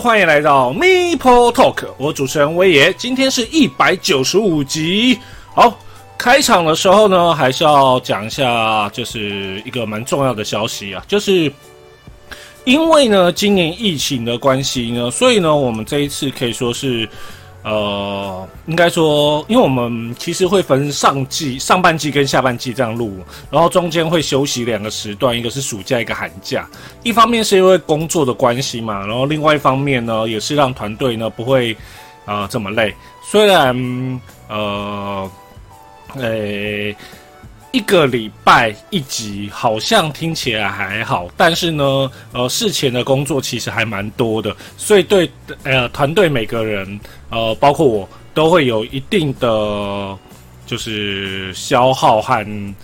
[0.00, 5.18] 欢迎来到 Maple Talk，我主持人威爷，今天是一百九十五集。
[5.54, 5.78] 好，
[6.18, 11.52] 开场的时候呢，还是要讲一下，就是一个蛮重要的消息啊，就是
[12.64, 17.08] 因为呢，今年疫情的关系呢，所以呢，我们这一次可以说是。
[17.62, 23.18] 呃，应该说，因为我们其实会分上季、上半季跟下半季这样录，
[23.50, 26.68] 然后中间会休息两个时段，一个是暑假，一个寒假。
[27.02, 31.76] 一方面是因为工作的关系嘛，然后另外一方面呢，也是让团队呢不会
[32.24, 32.94] 啊这么累。
[33.30, 35.30] 虽然呃，
[36.16, 36.96] 诶。
[37.72, 45.30] 一个礼拜一集，好像听起来还好，但是呢，呃，事前的工作其实还蛮多的，所以对
[45.62, 50.18] 呃团队每个人，呃，包括我，都会有一定的
[50.66, 52.74] 就是消耗和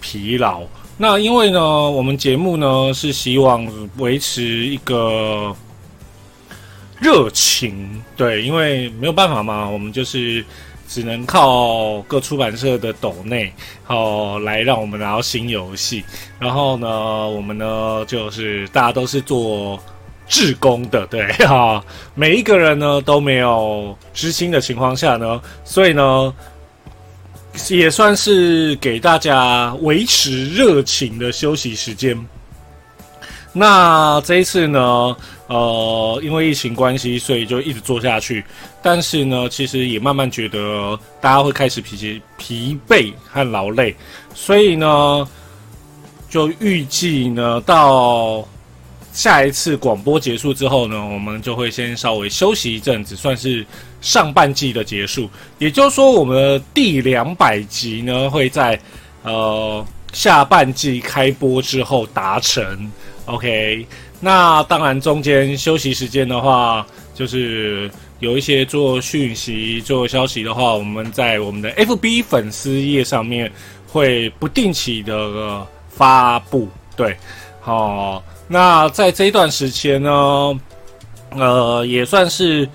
[0.00, 0.62] 疲劳。
[0.96, 3.66] 那因为呢，我们节目呢是希望
[3.98, 5.54] 维持一个
[6.98, 10.42] 热情，对，因为没有办法嘛，我们就是。
[10.88, 13.52] 只能靠各出版社的抖内，
[13.86, 16.02] 哦，来让我们拿到新游戏。
[16.40, 16.88] 然后呢，
[17.28, 19.78] 我们呢就是大家都是做
[20.26, 26.34] 志工的，对 哈，每一个人呢都没有知心的情况下呢，所以呢
[27.68, 32.18] 也算是给大家维持热情的休息时间。
[33.52, 35.16] 那这一次呢？
[35.48, 38.44] 呃，因为疫情关系，所以就一直做下去。
[38.82, 43.96] 但是呢，其实也慢慢觉得大家会开始疲疲惫和劳累，
[44.34, 45.26] 所以呢，
[46.28, 48.46] 就预计呢，到
[49.10, 53.66] 下一次广播结束之后呢，我们就会先稍微休息一阵子，算是
[54.02, 55.30] 上半季的结束。
[55.58, 58.78] 也就是说，我们的第两百集呢，会在
[59.22, 62.92] 呃下半季开播之后达成。
[63.28, 63.86] OK。
[64.20, 66.84] 那当然，中间休息时间的话，
[67.14, 73.50] 就是有一些做讯息、做消息的话，我们在我们的 FB 粉丝页上面
[73.86, 76.68] 会不定期的发布。
[76.96, 77.16] 对，
[77.60, 80.60] 好，那在这一段时间呢，
[81.30, 82.68] 呃，也算是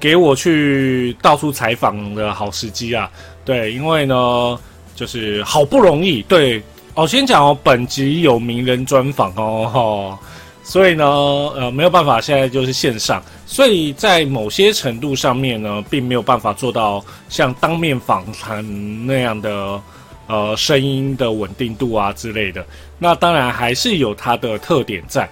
[0.00, 3.10] 给我去到处采访的好时机啊。
[3.44, 4.58] 对，因为呢，
[4.94, 6.22] 就是好不容易。
[6.22, 6.62] 对，
[6.96, 10.18] 哦，先讲哦，本集有名人专访哦，哈。
[10.64, 18.64] 所以呢，呃，没有办法，现在就是线上，所以在某些程度上面呢，并没有办法做到像当面访谈
[19.06, 19.80] 那样的，
[20.26, 22.66] 呃，声音的稳定度啊之类的。
[22.98, 25.28] 那当然还是有它的特点在。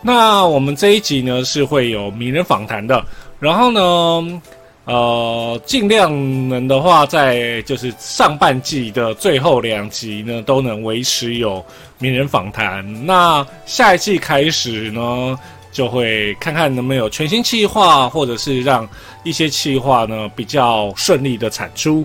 [0.00, 3.04] 那我们这一集呢，是会有名人访谈的，
[3.40, 4.40] 然后呢。
[4.88, 6.10] 呃，尽量
[6.48, 11.62] 能的话，在就是上半季的最后两集呢，都能维持有
[11.98, 12.82] 名人访谈。
[13.04, 15.38] 那下一季开始呢，
[15.70, 18.88] 就会看看能不能有全新企划，或者是让
[19.24, 22.02] 一些企划呢比较顺利的产出。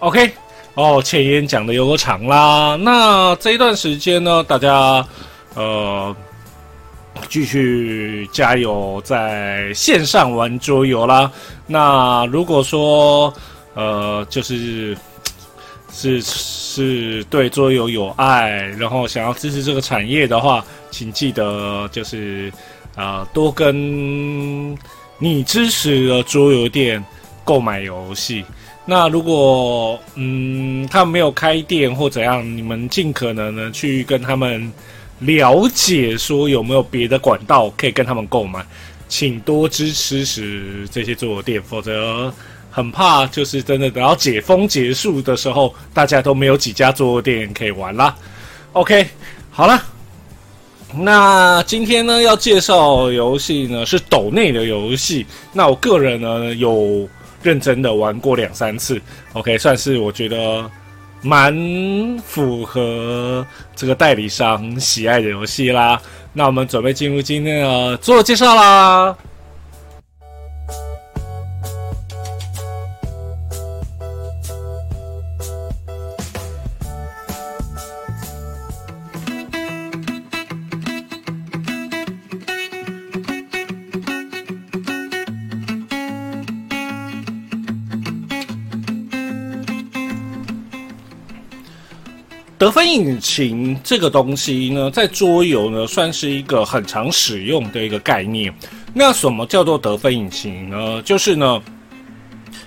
[0.00, 0.28] OK，
[0.74, 2.76] 哦，前言讲的有个长啦。
[2.80, 5.06] 那这一段时间呢，大家
[5.54, 6.12] 呃。
[7.28, 11.30] 继续加油，在线上玩桌游啦。
[11.66, 13.32] 那如果说，
[13.74, 14.96] 呃，就是
[15.92, 22.52] 是是对桌游有爱，然后想要支持这个产业的话，请记得就是
[22.94, 24.72] 啊，多跟
[25.18, 27.02] 你支持的桌游店
[27.44, 28.44] 购买游戏。
[28.84, 34.70] 那如果嗯，他们没有开店或怎样，你们尽可能的去跟他们。
[35.20, 38.64] 了解说有没有别的管道可以跟他们购买，
[39.08, 42.32] 请多支持这些桌游店，否则
[42.70, 48.14] 很怕就是真的等到解封结束的时候，大家都没有几家桌游店可以玩啦。
[48.72, 49.06] OK，
[49.50, 49.80] 好了，
[50.92, 57.08] 那今天呢要介绍游戏呢是斗内的游戏，那我个人呢有
[57.42, 59.00] 认真的玩过两三次
[59.32, 60.68] ，OK，算是我觉得。
[61.24, 63.44] 蛮符合
[63.74, 65.98] 这个代理商喜爱的游戏啦，
[66.34, 69.16] 那我们准备进入今天的自我介绍啦。
[92.94, 98.52] 引擎这个东西呢，在桌游呢算是一个很常使用的一个概念。
[98.92, 101.02] 那什么叫做得分引擎呢？
[101.02, 101.60] 就是呢，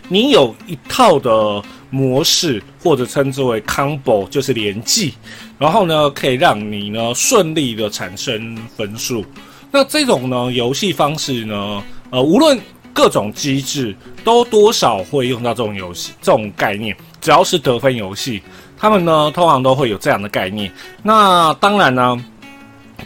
[0.09, 5.13] 你有一套的模式，或者称之为 combo，就是连技，
[5.57, 9.25] 然后呢，可以让你呢顺利的产生分数。
[9.71, 12.59] 那这种呢游戏方式呢，呃，无论
[12.93, 16.95] 各种机制，都多少会用到这种游戏这种概念。
[17.21, 18.41] 只要是得分游戏，
[18.77, 20.71] 他们呢通常都会有这样的概念。
[21.03, 22.17] 那当然呢，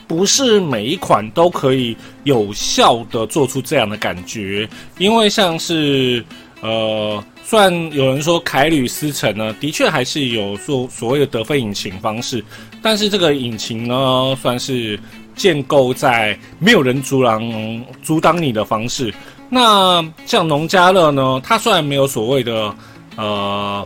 [0.07, 6.23] 不是每一款都可以有效的做出这样的感觉，因为像是
[6.61, 7.23] 呃。
[7.43, 12.41] 虽然有人说凯旅思城呢，的确还是有做所谓的得分引擎方式，
[12.81, 14.97] 但是这个引擎呢，算是
[15.35, 19.13] 建构在没有人阻挡阻挡你的方式。
[19.49, 22.73] 那像农家乐呢，它虽然没有所谓的
[23.17, 23.85] 呃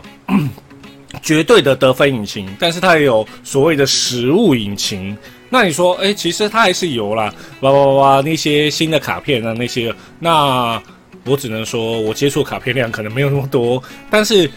[1.22, 5.16] 绝对的得分引擎，但是它也有所谓的实物引擎。
[5.48, 10.82] 那你说，哎，其实它还是有啦，哇哇哇那些新的卡片啊，那些那。
[11.28, 14.48] 我只能说，我接触卡片量可能没有那么多，但是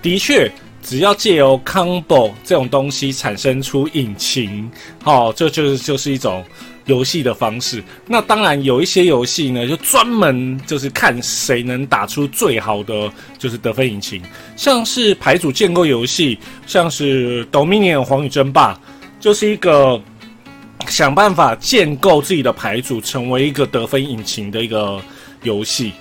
[0.00, 0.48] 的确，
[0.80, 4.70] 只要借由 combo 这种东西产生出引擎，
[5.02, 6.44] 好，这就是就是一种
[6.86, 7.82] 游戏的方式。
[8.06, 14.22] 那当然有一些游戏呢，就专门就是看谁能打出最好的就是得分引擎，
[14.56, 18.78] 像是牌组建构游戏，像是 Dominion 皇宇争霸，
[19.20, 20.00] 就是一个
[20.88, 25.00] 想办法建构自己的牌组，成为一个得分引擎的一个
[25.42, 25.92] 游戏。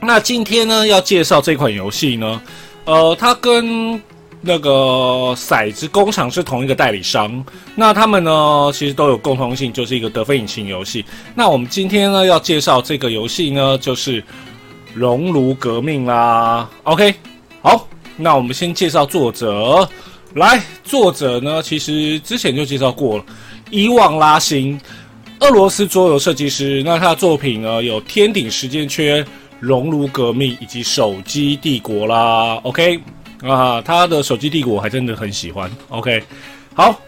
[0.00, 2.40] 那今天呢，要介绍这款游戏呢，
[2.84, 4.00] 呃，它跟
[4.40, 7.44] 那个骰子工厂是同一个代理商。
[7.74, 11.04] 那他们呢，其实都有共同性，就是一个得分引擎游戏。
[11.34, 14.22] 那我们今天呢，要介绍这个游戏呢，就是
[14.94, 16.68] 《熔炉革命》啦。
[16.84, 17.14] OK，
[17.62, 19.88] 好，那我们先介绍作者。
[20.34, 23.24] 来，作者呢，其实之前就介绍过了，
[23.70, 24.80] 伊旺拉辛，
[25.40, 26.82] 俄罗斯桌游设计师。
[26.84, 29.24] 那他的作品呢，有《天顶时间圈》。
[29.60, 33.00] 熔炉革命以及手机帝国啦，OK
[33.42, 36.22] 啊，他的手机帝国我还真的很喜欢，OK，
[36.74, 37.00] 好，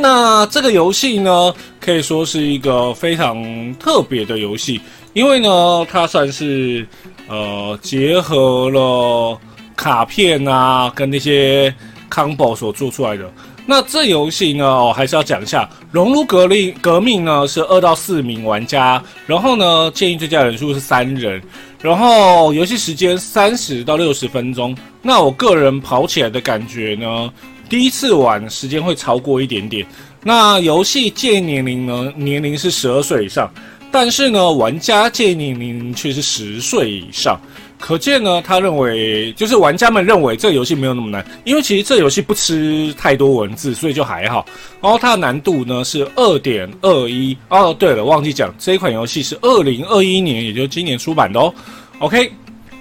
[0.00, 4.80] 那这个游戏呢，可以说是一个非常特别的游戏，
[5.12, 6.86] 因为呢，它算是
[7.28, 9.38] 呃结合了
[9.76, 11.72] 卡片啊跟那些
[12.10, 13.30] combo 所做出来的。
[13.66, 21.40] 那这游戏呢，哦，还是要讲一下，熔炉革命革命呢是二到四名玩家，然后呢建议最佳人数是三人，
[21.82, 24.76] 然后游戏时间三十到六十分钟。
[25.02, 27.32] 那我个人跑起来的感觉呢，
[27.68, 29.86] 第一次玩时间会超过一点点。
[30.22, 33.50] 那游戏建议年龄呢，年龄是十二岁以上，
[33.90, 37.40] 但是呢玩家建议年龄却是十岁以上。
[37.80, 44.44] 可见呢，他认为就是玩家们认为这游戏没有那么难，因为其实这游戏不吃太多文字，所以就还好。
[44.82, 47.36] 然后它的难度呢是二点二一。
[47.48, 51.52] 哦，对了，忘记讲，这一款游戏是二零二一年，也就是今年出版的哦。
[51.98, 52.30] OK，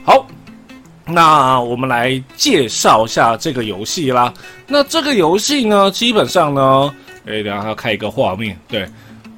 [0.03, 0.27] 好，
[1.05, 4.33] 那我们来介绍一下这个游戏啦。
[4.67, 6.93] 那这个游戏呢，基本上呢，
[7.25, 8.87] 哎，等下要开一个画面，对。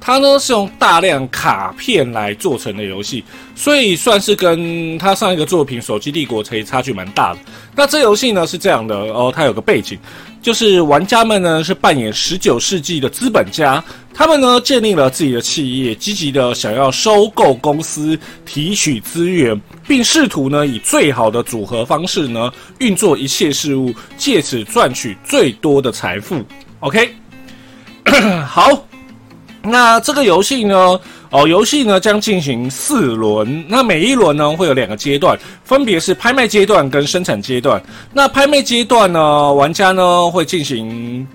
[0.04, 3.22] 它呢是用大量卡片来做成的游戏，
[3.54, 7.38] 所以算是跟它上一个作品《手机帝国》其实差距蛮大的。
[7.76, 9.96] 那这游戏呢是这样的哦，它有个背景，
[10.42, 13.82] 就是玩家们呢是扮演十九世纪的资本家，
[14.12, 26.42] 他们呢建立了自己的企业，积极的想要收购公司，提取资源，并试图呢以最好的组合方式呢运作一切事物，借此赚取最多的财富。
[26.80, 27.14] OK，
[28.44, 28.84] 好。
[29.62, 30.98] 那这个游戏呢？
[31.30, 37.82] 哦，游戏呢将进行四轮，那每一轮呢会有两个阶段，分别是拍卖阶段跟生产阶段。
[38.12, 41.26] 那拍卖阶段呢，玩家呢会进行，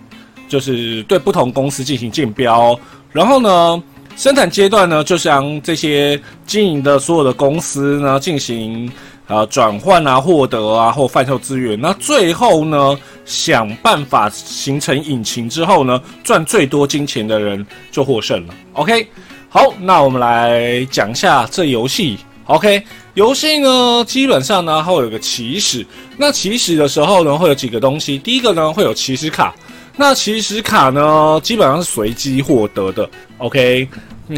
[0.47, 2.79] 就是对不同公司进行竞标，
[3.11, 3.81] 然后呢，
[4.15, 8.91] 生产阶段呢就将这些经营的所有的公司呢进行。
[9.27, 18.53] 啊，转换啊，获得啊，或贩售资源，那最后呢，想办法形成引擎之后呢，赚最多金钱的人就获胜了。
[18.73, 19.05] OK，
[19.49, 22.17] 好，那我们来讲一下这游戏。
[22.45, 22.81] OK，
[23.15, 25.85] 游戏呢，基本上呢，它会有个起始。
[26.15, 28.17] 那起始的时候呢，会有几个东西。
[28.17, 29.53] 第一个呢，会有起始卡。
[29.97, 33.09] 那起始卡呢，基本上是随机获得的。
[33.39, 33.85] OK。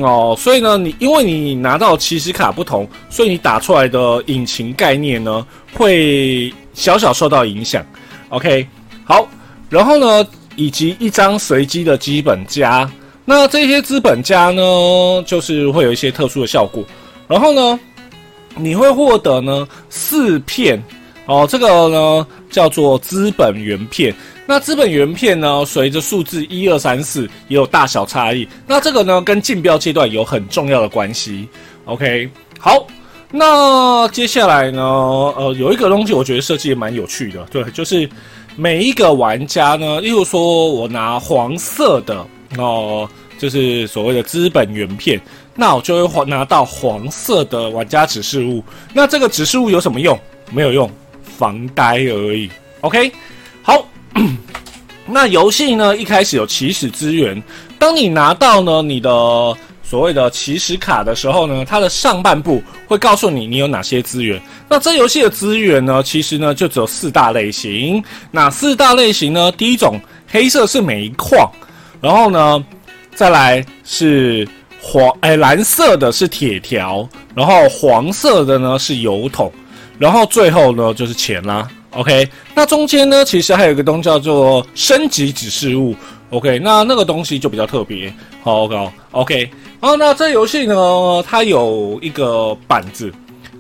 [0.04, 7.84] 哦，所以呢，你因为你拿到起始卡不同，所以你打出来的引擎概念呢，会小小受到影响。
[8.30, 8.68] OK，
[9.04, 9.28] 好，
[9.68, 10.24] 然后呢，
[10.56, 12.88] 以及一张随机的基本家，
[13.26, 14.62] 那这些资本家呢，
[15.26, 16.84] 就是会有一些特殊的效果。
[17.28, 17.80] 然后呢，
[18.58, 20.80] 你会获得呢四片，
[21.26, 24.14] 哦，这个呢叫做资本原片。
[24.50, 25.64] 那资本原片呢？
[25.64, 28.48] 随着数字一二三四也有大小差异。
[28.66, 31.48] 那这个呢，跟竞标阶段有很重要的关系。
[31.86, 32.28] OK，
[32.58, 32.88] 好，
[33.30, 38.10] 那接下来呢，呃，有一个东西我觉得设计也蛮有趣的，对，就是
[38.56, 42.26] 每一个玩家呢，例如说我拿黄色的
[42.58, 45.22] 哦就是所谓的资本原片，
[45.54, 48.64] 那我就会拿到黄色的玩家指示物。
[48.96, 50.20] 那这个指示物有什么用？
[50.52, 50.90] 没有用，
[51.38, 52.50] 防呆而已。
[52.82, 53.12] OK，
[53.62, 53.86] 好。
[55.06, 57.42] 那游戏呢一开始有起始资源，
[57.78, 59.10] 当你拿到呢你的
[59.82, 64.40] 所谓的起始卡的时候呢，它的上半部会告诉你你有哪些资源。
[64.68, 68.04] 那这游戏的资源呢，其实呢就只有四大类型。
[68.30, 71.50] 那四大类型呢，第一种黑色是煤矿，
[72.00, 72.64] 然后呢
[73.16, 74.48] 再来是
[74.80, 79.52] 黄哎蓝色的是铁条，然后黄色的呢是油桶，
[79.98, 81.68] 然后最后呢就是钱啦。
[81.92, 85.96] OK，那中间呢，其实还有一个东西叫做升级指示物。
[86.30, 88.14] OK，那那个东西就比较特别。
[88.44, 89.50] 好，OK，OK。
[89.82, 90.76] 然后那这游戏呢，
[91.28, 93.12] 它有一个板子，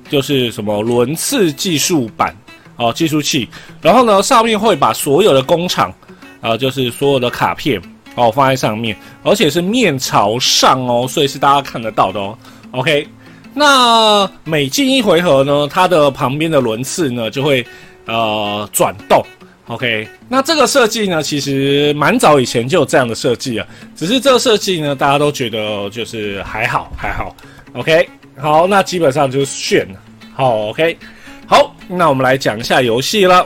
[0.09, 2.35] 就是什么轮次计数板
[2.75, 3.49] 哦，计数器。
[3.81, 5.91] 然后呢，上面会把所有的工厂
[6.39, 7.81] 啊，就是所有的卡片
[8.13, 12.37] 哦放在上面，而且是面朝上哦，所以是大家看得到的哦。
[12.69, 13.07] OK，
[13.55, 17.65] 那每进一回合呢，它的旁边的轮次呢就会。
[18.09, 19.23] 呃，转动
[19.67, 27.35] ，OK，那这个设计呢，其实蛮早以前就有这样的设计啊，只是这个设计呢，大家都觉得就是还好还好
[27.73, 29.99] ，OK，好，那基本上就是炫了，
[30.33, 30.97] 好，OK，
[31.45, 33.45] 好，那我们来讲一下游戏了。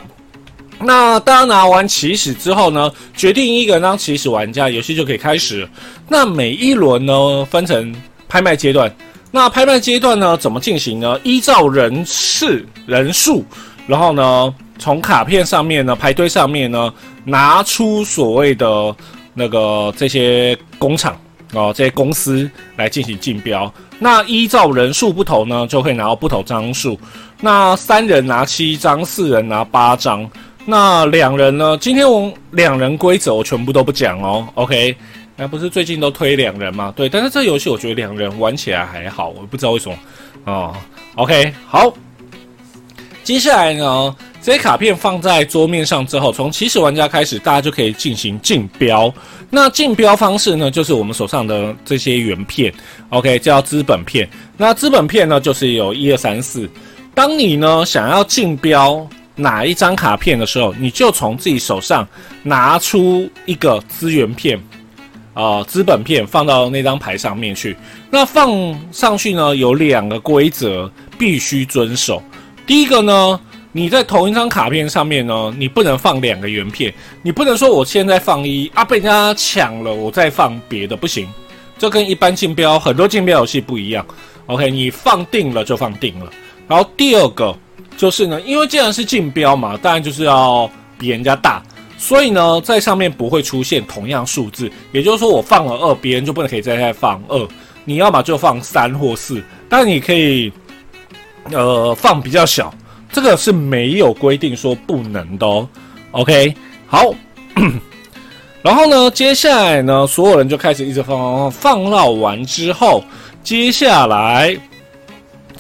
[0.79, 5.67] 那大家拿完起始之后呢，决定一个人当起始玩家，游戏就可以开始。
[6.07, 7.93] 那每一轮呢，分成
[8.29, 8.89] 拍卖阶段。
[9.29, 11.19] 那拍卖阶段呢，怎么进行呢？
[11.23, 13.43] 依照人次人数。
[13.85, 16.93] 然后呢，从卡片上面呢，排队上面呢，
[17.25, 18.95] 拿出所谓的
[19.33, 21.19] 那个这些工厂
[21.53, 23.71] 哦，这些公司来进行竞标。
[23.99, 26.99] 那依照人数不同呢，就会拿到不同张数。
[27.41, 30.29] 那三人拿七张，四人拿八张。
[30.65, 31.77] 那两人呢？
[31.77, 34.47] 今天我两人规则我全部都不讲哦。
[34.55, 34.95] OK，
[35.35, 36.93] 那不是最近都推两人吗？
[36.95, 39.97] 对，但是这游戏我觉得两人玩起来还好，我不知道为什么
[40.45, 40.73] 哦。
[41.15, 41.93] OK，好。
[43.23, 49.11] 接下来呢，这些卡片放在桌面上之后，从起始玩家开始，大家就可以进行竞标。
[49.49, 52.73] 那竞标方式呢，就是我们手上的这些原片
[53.09, 54.29] ，OK，叫资本片。
[54.57, 56.69] 那资本片呢，就是有一二三四。
[57.15, 62.05] 当你呢想要竞标哪一张卡片的时候，你就从自己手上
[62.43, 64.61] 拿出一个资源片，
[65.33, 67.77] 啊，资本片放到那张牌上面去。
[68.09, 72.21] 那放上去呢，有两个规则必须遵守。
[72.65, 73.39] 第一个呢，
[73.73, 81.27] 你在同一张卡片上面呢，你不能放两个圆片，你不能说我现在放一啊，被人家抢了，我再放别的，不行。
[81.77, 84.05] 这跟一般竞标很多竞标游戏不一样。
[84.45, 86.31] OK，你放定了就放定了。
[86.67, 87.53] 然后第二个
[87.97, 91.61] 就是呢，因为既然是竞标嘛，当然就是要比人家大，
[91.97, 94.71] 所以呢，在上面不会出现同样数字。
[94.93, 97.47] 也就是说，我放了二，别人就不能可以再再放二。
[97.83, 100.51] 你要么就放三或四，但你可以。
[101.51, 102.73] 呃，放比较小，
[103.11, 105.67] 这个是没有规定说不能的哦。
[106.11, 106.53] OK，
[106.87, 107.13] 好。
[108.63, 113.03] 然后呢，接下来呢，所有人就开始一直放，放放，放到完之后，
[113.43, 114.57] 接下来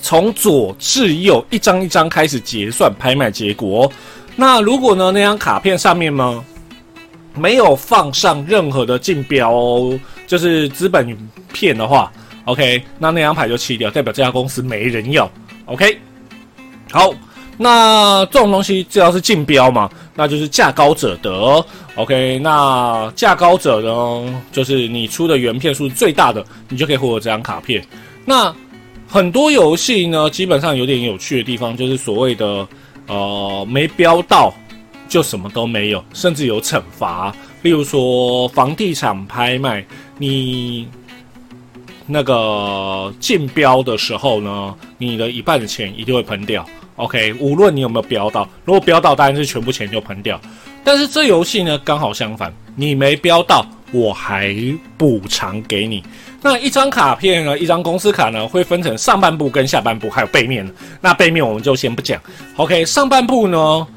[0.01, 3.91] 从左至右一张一张开始结算拍卖结果。
[4.37, 6.41] 那如果呢，那张卡片上面呢
[7.35, 9.51] 没有放上任何的竞标，
[10.25, 11.15] 就是资本
[11.51, 12.09] 片的话
[12.45, 15.29] ，OK，那那张牌就弃掉，代表这家公司没人要。
[15.65, 15.97] OK，
[16.91, 17.09] 好，
[17.57, 21.65] 那这种东西只要是竞标嘛，那就是价高者得。
[21.95, 27.85] OK，那价高者呢，就是你出的原片数最大的，你就可以获得这张卡片。
[28.25, 28.53] 那
[29.07, 32.67] 很多游戏呢，基本上有点有趣的地方，就是所谓的
[33.07, 34.53] 呃没标到
[35.07, 37.33] 就什么都没有，甚至有惩罚。
[37.61, 39.85] 例如说房地产拍卖，
[40.17, 40.87] 你。
[42.05, 46.65] 那个竞标的时候呢，你的一半的钱一定会喷掉。
[46.97, 50.39] OK，无论你有没有标到，如果标到，当然是全部钱就喷掉。
[50.83, 54.55] 但是这游戏呢，刚好相反，你没标到，我还
[54.97, 56.03] 补偿给你。
[56.41, 60.69] 那一张卡片呢，一张公司卡呢，会分成上半部跟下半部，还有背面。
[61.01, 62.21] 那背面我们就先不讲。
[62.57, 63.87] OK，上半部呢，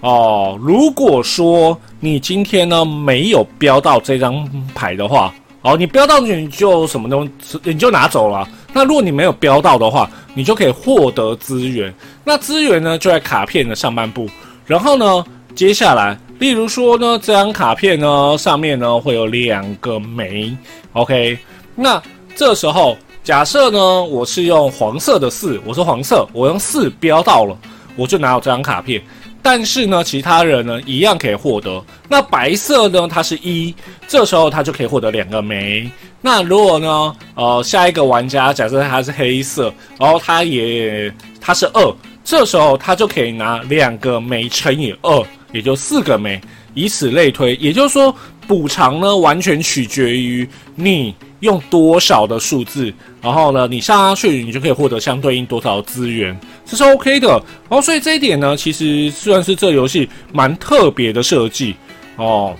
[0.00, 5.34] 哦，如果说你今天呢没有标到这张牌的话。
[5.66, 8.48] 好，你标到你就什么东西你就拿走了。
[8.72, 11.92] 那如果你没有标到的话，你就可以获得资源。
[12.22, 14.28] 那资源呢就在卡片的上半部。
[14.64, 15.24] 然后呢，
[15.56, 20.56] 接下来，例如说呢，这张卡片呢上面呢会有两个枚。
[20.92, 21.36] OK，
[21.74, 22.00] 那
[22.36, 27.58] 这时候假设呢我是用黄色的四，我说黄色，我用四标到了，
[27.96, 29.02] 我就拿到这张卡片。
[29.48, 31.80] 但是呢，其他人呢一样可以获得。
[32.08, 33.72] 那白色呢，它是一，
[34.08, 35.88] 这时候他就可以获得两个枚。
[36.20, 46.40] 那如果呢，呃，下一个玩家假设他是黑色，然后他也他是二，这时候他就可以拿两个枚乘以二，也就四个枚，
[46.74, 47.54] 以此类推。
[47.60, 48.12] 也就是说，
[48.48, 51.14] 补偿呢完全取决于你
[51.46, 56.38] 用多少的数字，然后呢，你上去你就可以获得相对应多少资源。
[56.66, 61.74] 这是 OK 的，然后所以这一点呢，其实算是这游戏蛮特别的设计
[62.16, 62.54] 哦，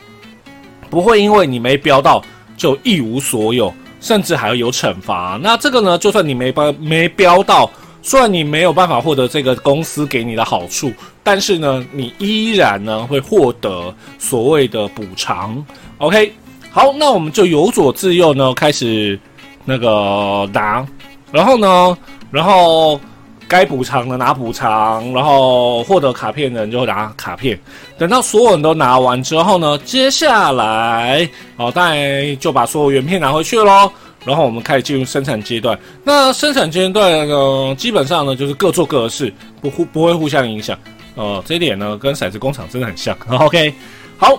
[0.88, 2.22] 不会因为你没标到
[2.56, 5.38] 就一无所有，甚至还要有惩罚。
[5.42, 10.92] 那这个呢，就算你没标没标到，虽然你没有办法获得这个公司给你的好处，
[11.24, 15.64] 但是呢，你依然呢会获得所谓的补偿。
[15.98, 16.32] OK，
[16.76, 19.18] 好，那我们就由左至右呢开始
[19.64, 20.86] 那个拿，
[21.32, 21.96] 然后呢，
[22.30, 23.00] 然后。
[23.48, 27.56] 该补偿的拿补偿，然后获得卡片的人就拿卡片。
[27.96, 33.88] 等到所有人都拿完之后呢，接下来哦，当然就把所有原片拿回去喽。
[34.24, 35.78] 然后我们开始进入生产阶段。
[36.02, 40.76] 那生产阶段呢，基本上呢就是各做各的事，不互不会互相影响。
[41.14, 43.16] 呃，这一点呢跟骰子工厂真的很像。
[43.28, 43.72] OK，
[44.18, 44.36] 好，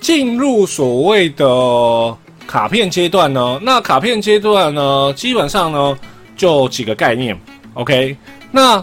[0.00, 5.98] 进入所谓的卡片阶段呢，那卡片阶段呢，基本上呢
[6.36, 7.38] 就几个概念。
[7.74, 8.16] OK。
[8.50, 8.82] 那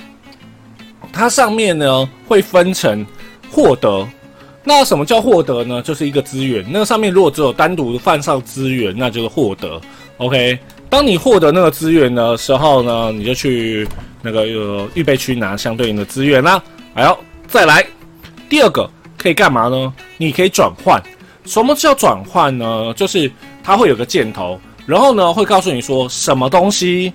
[1.12, 3.04] 它上面呢会分成
[3.50, 4.08] 获得，
[4.64, 5.82] 那什么叫获得呢？
[5.82, 6.64] 就是一个资源。
[6.70, 9.82] 那上面如果只有单独放上资源，那就是获得。
[10.18, 13.88] OK，当你获得那个资源的时候呢，你就去
[14.22, 16.62] 那个有预备区拿相对应的资源啦。
[16.94, 17.18] 还要
[17.48, 17.84] 再来
[18.48, 19.94] 第二个可以干嘛呢？
[20.18, 21.02] 你可以转换。
[21.46, 22.94] 什么叫转换呢？
[22.96, 23.32] 就是
[23.64, 27.14] 它会有个箭头，然后呢会告诉你说什么东西。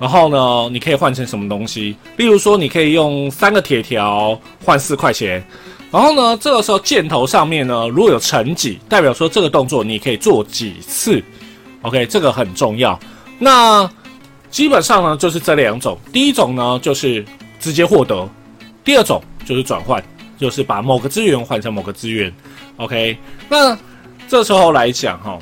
[0.00, 1.96] 然后呢，你可以换成什么东西？
[2.16, 5.44] 例如说，你可以用三个铁条换四块钱。
[5.90, 11.20] 然后呢，这个时候箭头上面呢，如果有乘几，代表说这个动作你可以做几次。
[11.82, 12.96] OK，这个很重要。
[13.40, 13.90] 那
[14.50, 15.98] 基本上呢，就是这两种。
[16.12, 17.24] 第一种呢，就是
[17.58, 18.24] 直接获得；
[18.84, 20.00] 第二种就是转换，
[20.38, 22.32] 就是把某个资源换成某个资源。
[22.76, 23.76] OK，那
[24.26, 25.38] 这时候来讲哈，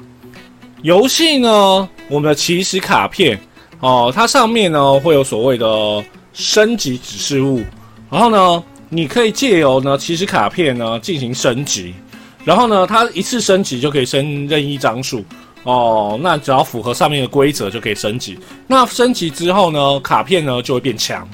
[0.82, 3.38] 游戏呢，我们的起始卡片。
[3.80, 7.62] 哦，它上面呢会有所谓的升级指示物，
[8.10, 11.94] 然后呢，你可以借由呢起始卡片呢进行升级，
[12.42, 15.22] 然后呢，它一次升级就可以升任意张数
[15.64, 18.38] 哦，那只要符合上面的规则就可以升级。
[18.66, 21.28] 那升级之后呢，卡片呢就会变强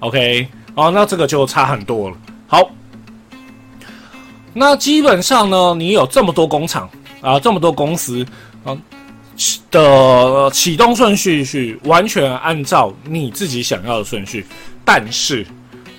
[0.00, 2.16] ，OK，哦，那这个就差很多了。
[2.46, 2.70] 好，
[4.54, 6.88] 那基本上呢，你有这么多工厂
[7.20, 8.26] 啊，这么多公司
[8.64, 8.76] 啊。
[9.70, 14.46] 的启动顺序是完全按照你自己想要的顺序，
[14.84, 15.44] 但是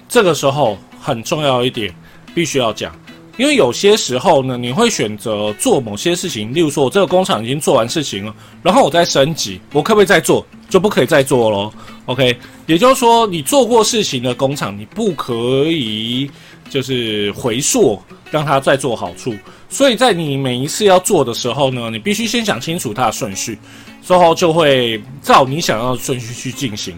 [0.07, 1.93] 这个时候很重要一点，
[2.35, 2.95] 必须要讲，
[3.37, 10.45] 因为有些时候呢，你会选择做某些事情，例如说我这个工厂已经做完事情了，然后我再升级，我可不可以再做？
[10.69, 11.73] 就不可以再做喽。
[12.05, 12.37] OK，
[12.67, 15.33] 也就是说，你做过事情的工厂，你不可
[15.65, 16.29] 以
[16.73, 19.31] 就是回溯，让它再做好处。
[19.69, 23.59] 所以在你每一次要做的时候呢，你必须先想清楚它的顺序，
[24.01, 26.95] 之后就会照你想要的顺序去进行，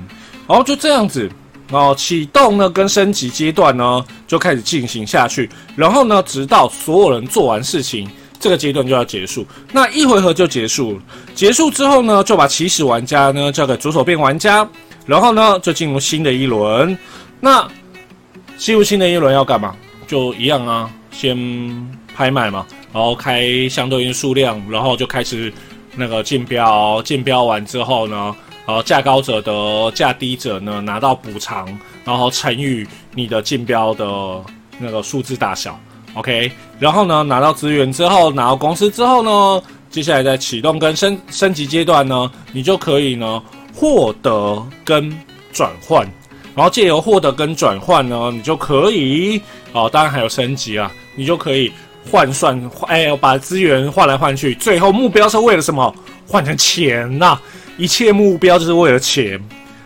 [0.48, 1.30] 然后就这样子，
[1.70, 8.10] 然后，启动呢跟升级阶段呢就开始进行下去，然后呢，直到所有人做完事情，
[8.40, 10.98] 这个阶段就要结束，那一回合就结束。
[11.34, 14.66] 结束之后呢，就把起始玩家呢交给左手边玩家，
[15.06, 16.98] 然后呢就进入新的一轮。
[17.42, 17.68] 那
[18.58, 19.76] 进入新的一轮要干嘛？
[20.08, 22.06] 就一样啊，先。
[22.16, 25.52] 拍卖嘛，然后开相对应数量，然后就开始
[25.98, 28.34] 那个竞标，竞标完之后呢，
[28.66, 31.68] 然后价高者得，价低者呢拿到补偿，
[32.06, 34.06] 然后乘以你的竞标的
[34.80, 35.78] 那个数字大小
[36.14, 45.12] ，OK，然后呢拿到资源之后，拿到公司之后呢，接下来在启动跟升升级阶段呢，你就可以呢获得跟
[45.52, 46.10] 转换，
[46.56, 49.42] 然后借由获得跟转换呢，你就可以
[49.74, 51.72] 哦，当然还有升级啊，你就可以。
[52.12, 55.92] 换算，哎，把资源换来换去，最后目标是为了什么？
[56.28, 57.36] 换成钱呐！
[57.78, 59.44] 一切目标就是为了钱。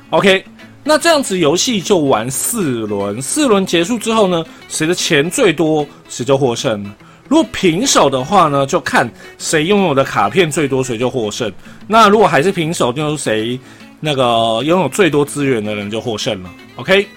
[0.10, 0.44] OK，
[0.84, 6.84] 那这样子游戏就玩四轮，四轮结束之后呢，谁的钱最多，谁就获胜。
[7.30, 11.50] 如果平手的话呢，就看谁拥有的卡片最多，谁就获胜。
[11.88, 13.58] 那如果还是平手，就是谁
[14.00, 16.50] 那个拥有最多资源的人就获胜了。
[16.76, 17.08] OK，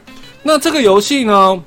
[0.42, 1.62] 那这个游戏呢，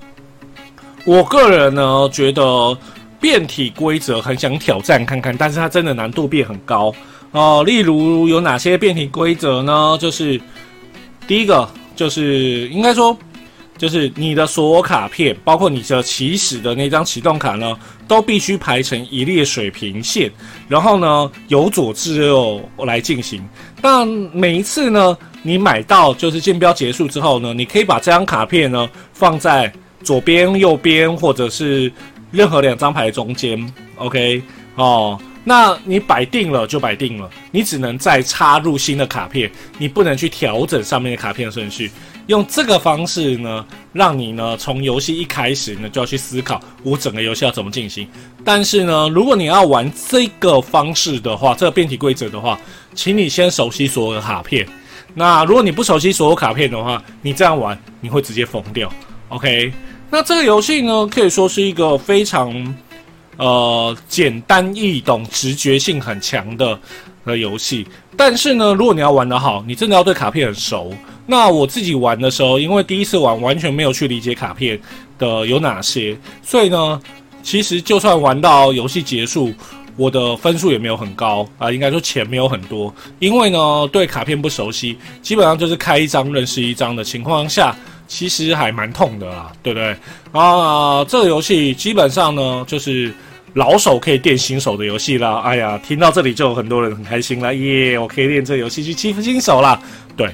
[1.06, 2.78] 我个人呢觉得。
[3.18, 6.94] 变体规则很想挑战看看，但是它真的难度变很高
[7.32, 7.64] 哦。
[7.66, 9.98] 例如有哪些变体规则呢？
[10.00, 10.40] 就是
[11.26, 13.18] 第一个就是应该说
[13.80, 17.76] 就是你的所有卡片，包括你的起始的那张启动卡呢，
[18.08, 20.32] 都必须排成一列水平线，
[20.68, 23.44] 然后呢由左至右来进行。
[23.86, 29.72] 那每一次呢，你买到就是竞标结束之后呢，你可以把这张卡片呢放在
[30.04, 31.92] 左边、右边，或者是
[32.32, 33.72] 任何两张牌中间。
[33.98, 34.42] OK，
[34.74, 35.22] 哦。
[35.44, 41.92] 那你摆定了就摆定了，你只能再插入新的卡片，你不能去调整上面的卡片顺序。
[42.28, 48.08] 用这个方式呢，让你呢从游戏一开始呢就要去思考我整个游戏要怎么进行。
[48.44, 52.60] 但是呢，如果你要玩这个方式的话，这个变体规则的话，
[52.94, 54.68] 请你先熟悉所有的卡片。
[55.14, 58.92] 那如果你不熟悉所有卡片的话，你这样玩你会直接疯掉。
[59.30, 59.72] OK，
[60.10, 62.76] 那这个游戏呢，可以说是一个非常。
[63.38, 66.80] 呃，简单易懂、直觉性很强的
[67.26, 67.86] 的游戏，
[68.16, 70.94] 但是呢，如果你要玩得好，你真的要对卡片很熟。
[71.26, 74.80] 那我自己玩的时候，因为第一次玩，完全没有去理解卡片
[75.18, 77.02] 的有哪些，所以呢，
[77.42, 79.54] 其实就算玩到游戏结束，
[79.98, 87.76] 我的分数也没有很高啊，应该说钱没有很多，因为呢，对卡片不熟悉，基本上就是开一张认识一张的情况下。
[88.08, 89.98] 其实还蛮痛的啦，对不对？
[90.32, 93.12] 啊，这个游戏基本上呢，就是
[93.56, 95.40] 老手可以练新手的游戏啦。
[95.40, 97.98] 哎呀，听到这里就有很多人很开心了，耶！
[97.98, 99.82] 我可以练这个游戏去欺负新手啦。
[100.16, 100.30] 对，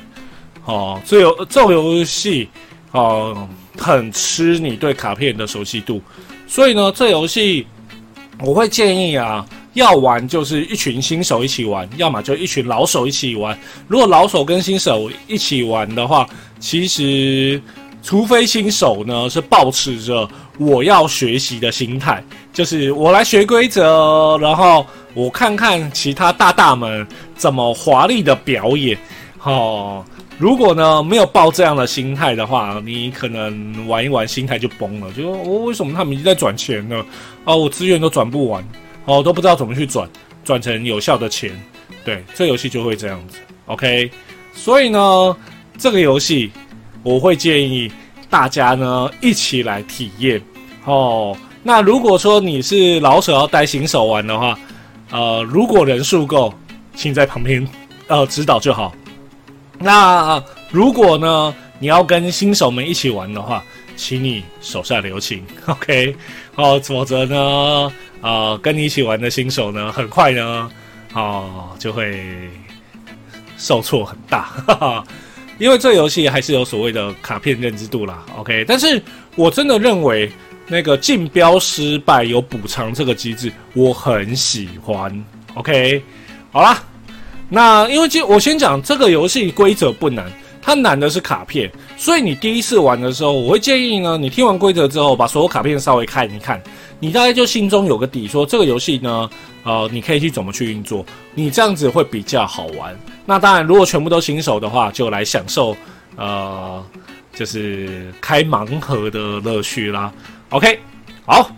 [0.65, 2.49] 哦，这游这种游戏
[2.91, 3.47] 哦，
[3.77, 6.01] 很吃你对卡片的熟悉度，
[6.47, 7.65] 所以呢，这游戏
[8.39, 9.45] 我会建议啊。
[9.73, 13.57] 要玩就是一群新手一起玩，要么就一群老手一起玩。
[13.87, 16.27] 如果老手跟新手一起玩的话，
[16.59, 17.61] 其实
[18.03, 22.21] 除非新手呢是保持着我要学习的心态，
[22.51, 28.97] 就是我来学规则，然后我看看其他大大们怎么华丽的表演。
[29.41, 30.03] 哦，
[30.41, 37.05] 如果呢没有抱这样的心态的话，你可能玩一玩心态就崩了，就说我为什么他们一直在转钱呢？
[37.43, 38.67] 哦，我资源都转不完。
[39.05, 40.09] 哦，都不知道怎么去转，
[40.43, 41.51] 转成有效的钱，
[42.03, 44.09] 对，这游戏就会这样子，OK。
[44.55, 45.37] 所以呢，
[45.77, 46.49] 这个游戏
[47.03, 47.91] 我会建议
[48.27, 50.41] 大家呢一起来体验。
[50.85, 54.57] 哦，那如果说你是老手要带新手玩的话，
[55.11, 56.51] 呃，如果人数够，
[56.95, 57.67] 请在旁边
[58.07, 58.91] 呃指导就好。
[59.81, 63.63] 那如果呢你要跟新手们一起玩的话，
[63.95, 66.15] 请你手下留情， OK。
[66.55, 67.91] 哦，否则呢？
[68.21, 70.69] 啊，跟你一起玩的新手呢，很快呢，
[71.13, 72.49] 哦，就会
[73.57, 75.03] 受挫很大，哈哈，
[75.57, 78.23] 因为这游戏还是有所谓的卡片认知度啦。
[78.37, 79.01] OK，但是
[79.35, 80.31] 我真的认为
[80.67, 85.25] 那个竞标失败有补偿这个机制，我很喜欢。
[85.55, 86.03] OK，
[86.51, 86.83] 好啦，
[87.53, 90.25] 那因为就我先讲这个游戏规则不难。
[90.63, 96.61] 它难的是卡片，所以你第一次玩的时候，我会建议呢，你听完规则之后，把所有卡片稍微看一看，
[96.99, 99.27] 你大概就心中有个底，说这个游戏呢，
[99.63, 102.95] 呃，你可以去怎么去运作，你这样子会比较好玩。
[103.25, 105.75] 那当然，如果全部都新手的话，就来享受，
[106.15, 106.85] 呃，
[107.33, 110.13] 就是开盲盒的乐趣啦。
[110.49, 110.79] OK，
[111.25, 111.49] 好，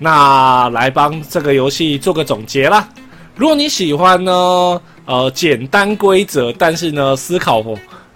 [0.00, 2.88] 那来帮这个游戏做个总结啦。
[3.36, 7.64] 如果你喜欢呢，呃，简单规则，但是呢，思考。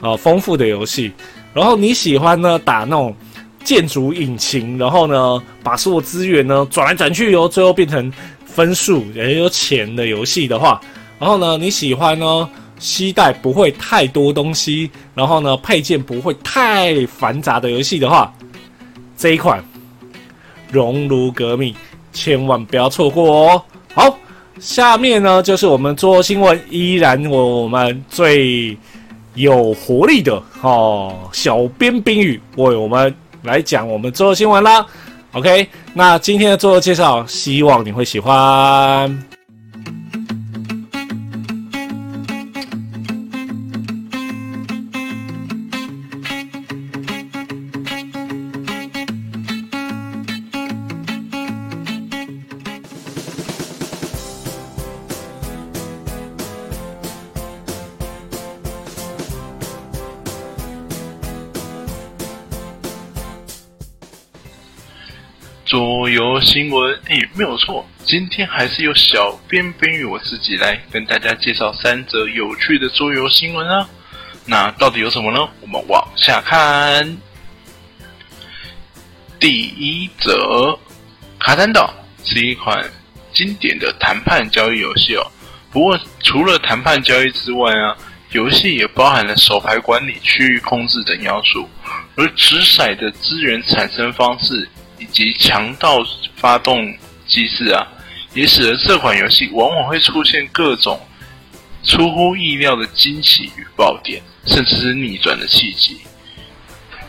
[0.02, 1.12] 呃，丰富的游戏，
[1.52, 3.14] 然后你喜欢呢打那种
[3.62, 8.10] 建筑引擎，然后呢把所有资源呢转来转去，然后最后变成
[8.46, 10.80] 分数也有钱的游戏的话，
[11.18, 12.48] 然后呢你喜欢呢
[12.78, 18.32] 携带不会太多东西，然后呢配件不会太繁杂的游戏的话，
[19.18, 19.60] 这一款
[20.70, 21.74] 《熔炉革命》
[22.14, 23.62] 千万不要错过哦。
[23.92, 24.18] 好，
[24.60, 28.76] 下面呢就是我们做新闻依然我们最。
[29.34, 34.84] 有活力的哦，小编冰雨为我们来讲我们做新闻啦。
[35.32, 39.29] OK，那今天的做介绍，希望你会喜欢。
[66.52, 73.88] 新闻，哎，没有错，今天还是由小编编语我自己来跟大家介绍三则有趣的桌游新闻啊。
[74.46, 75.48] 那到底有什么呢？
[75.60, 77.16] 我们往下看。
[79.38, 80.76] 第一则，
[81.38, 82.84] 卡坦岛是一款
[83.32, 85.24] 经典的谈判交易游戏哦。
[85.70, 87.96] 不过，除了谈判交易之外啊，
[88.32, 91.70] 游戏也包含了手牌管理、区域控制等要素。
[92.16, 94.68] 而掷骰的资源产生方式
[95.00, 95.98] 以及强盗
[96.36, 96.94] 发动
[97.26, 97.84] 机制啊，
[98.34, 101.00] 也使得这款游戏往往会出现各种
[101.82, 105.98] 出乎意料的惊喜与爆点，甚至是逆转的契机。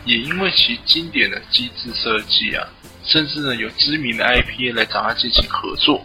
[0.04, 2.66] 也因为其经典的机制设计啊，
[3.04, 6.04] 甚至呢有知名的 IP 来找他进行合作，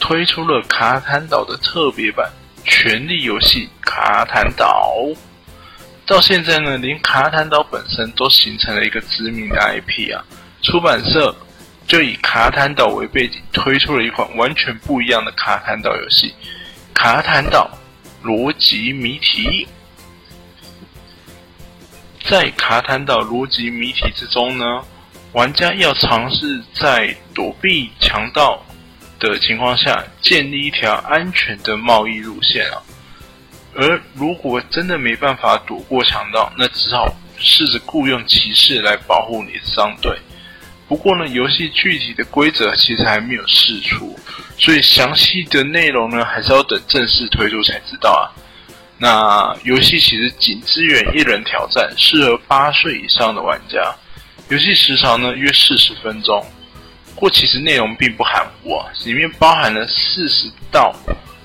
[0.00, 2.28] 推出了卡坦岛的特别版
[2.68, 4.94] 《权力游戏卡坦岛》。
[6.06, 10.24] 到现在呢，连卡坦岛本身都形成了一个知名的 IP 啊！
[10.66, 11.34] 出版社
[11.86, 16.34] 就以卡坦岛为背景，推出了一款完全不一样的卡坦岛游戏——
[16.92, 17.70] 卡坦岛
[18.24, 19.68] 逻辑谜题。
[22.24, 24.64] 在卡坦岛逻辑谜题之中呢，
[25.30, 28.60] 玩家要尝试在躲避强盗
[29.20, 32.82] 的情况下，建立一条安全的贸易路线啊。
[33.76, 40.18] 而如果真的没办法躲过强盗，那只好试着雇佣骑士来保护你的商队。
[40.88, 44.16] 不过呢，游戏具体的规则其实还没有释出，
[44.56, 48.30] 所以详细的内容呢，还是要等正式推出才知道啊。
[48.98, 53.94] 那游戏其实仅支援一人挑战，适合八岁以上的玩家。
[54.48, 56.40] 游戏时长呢约四十分钟，
[57.14, 60.94] 不过其实内容并不含糊啊，里面包含了四十道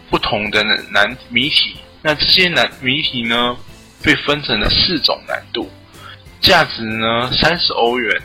[0.10, 1.76] 不同的难谜题。
[2.04, 3.58] 那这些难谜题呢，
[4.04, 5.68] 被分成了四种难度，
[6.40, 8.22] 价值呢三十欧元，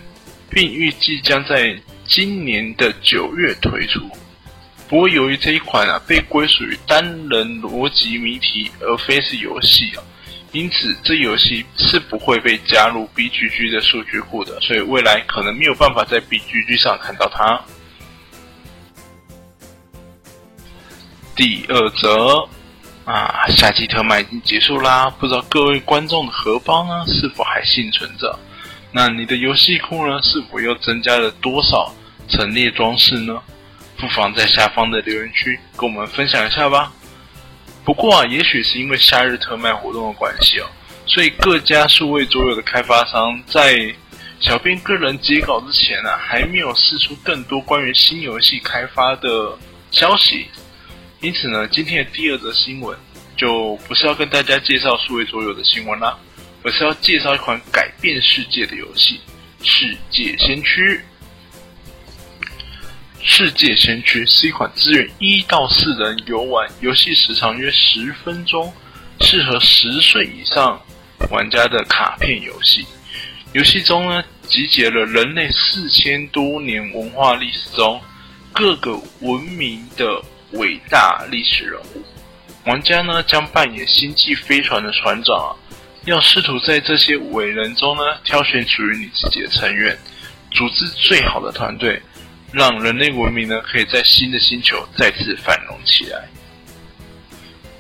[0.50, 4.00] 并预计将在今年的九月推出。
[4.88, 10.02] 不过由于这一款啊被归属于单人逻辑谜题，而非是游戏啊，
[10.52, 17.61] 因此这游戏是不会被加入 BGG 的数据库的，所以未来可能没有办法在 BGG 上看到它。
[21.35, 22.48] 第二则。
[23.06, 28.37] 啊，夏季特卖已经结束啦，不知道各位观众的荷包呢是否还幸存着？
[28.96, 31.94] 那你的游戏库呢是否又增加了多少
[32.30, 33.38] 陈列装饰呢？
[33.98, 36.90] 不妨在下方的留言区跟我们分享一下吧。
[37.85, 40.66] 不过啊，也许是因为夏日特卖活动的关系哦，
[41.04, 43.94] 所以各家数位桌游的开发商在
[44.40, 49.59] 小编个人截稿之前呢，还没有释出更多关于新游戏开发的
[49.90, 50.46] 消息。
[51.20, 52.98] 因此呢，今天的第二则新闻
[53.37, 56.16] 就不是要跟大家介绍数位桌游的新闻啦，
[56.66, 59.20] 我是要介绍一款改变世界的游戏
[59.64, 60.81] 《世界先驱》。
[63.22, 68.74] 《世界先驱》是一款支援一到四人游玩，游戏时长约十分钟，
[69.20, 70.85] 适合十岁以上
[71.31, 72.85] 玩家的卡片游戏。
[73.52, 78.02] 游戏中呢，集结了人类四千多年文化历史中
[78.52, 80.20] 各个文明的。
[80.52, 82.02] 伟大历史人物，
[82.64, 85.50] 玩家呢将扮演星际飞船的船长啊，
[86.06, 89.98] 要试图在这些伟人中呢挑选属于你自己的成员，
[90.52, 92.00] 组织最好的团队，
[92.52, 96.28] 让人类文明呢可以在新的星球再次繁荣起来。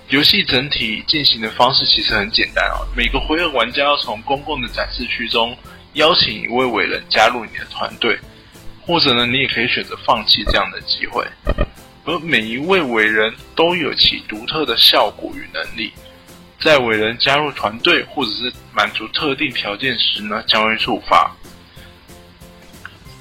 [0.08, 5.56] 游戏整体进行的方式其实很简单啊，每个回合玩家要从公共的展示区中
[5.92, 8.18] 邀请一位伟人加入你的团队，
[8.80, 11.24] 或者呢你也可以选择放弃这样的机会。
[12.04, 15.92] 而每一位伟人都有其独特的效果与能力，
[16.60, 21.30] 在伟人加入团队或者是满足特定条件时呢，将会触发。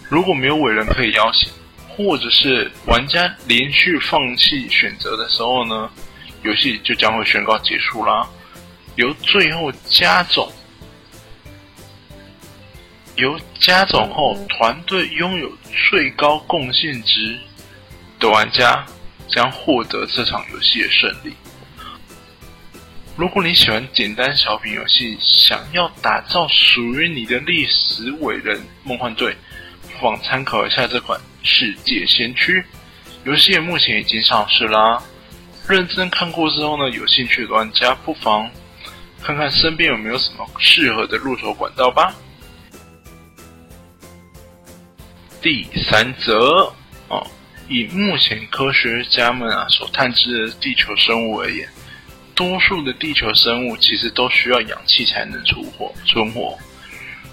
[0.10, 1.52] 如果没有伟人可以邀请，
[1.90, 5.90] 或者是玩家连续放弃选择的时候呢，
[6.44, 8.28] 游戏就将会宣告结束啦。
[8.96, 10.52] 由最后加总，
[13.16, 15.52] 由加总后团队拥有
[15.90, 17.38] 最高贡献值。
[18.18, 18.86] 的玩家
[19.28, 21.36] 将获得这场游戏的胜利。
[23.18, 29.34] 如果你喜欢简单小品游戏，想要打造属于你的历史伟人梦幻队，
[29.84, 32.60] 不妨参考一下这款《世界先驱》
[33.24, 33.58] 游戏。
[33.58, 35.02] 目前已经上市啦。
[35.66, 38.52] 认真看过之后呢，有兴趣的玩家不妨
[39.24, 42.14] 看看身边有没有什么适合的入手管道吧。
[45.42, 46.70] 第三则
[47.08, 47.26] 哦。
[47.68, 51.68] 以目前科学家们啊所探知的地球生物而言，
[52.36, 55.92] 多数的地球生物其实都需要氧气才能存活。
[56.06, 56.58] 存活，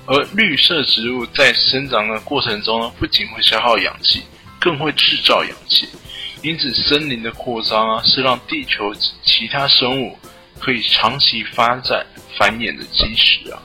[0.07, 4.23] 而绿色植物在生长的过程中呢，不仅会消耗氧气，
[4.61, 5.89] 更会制造氧气。
[6.43, 10.19] 因此，森林的扩张啊，是让地球其他生物
[10.59, 12.05] 可以长期发展
[12.39, 13.63] 繁衍的基石啊。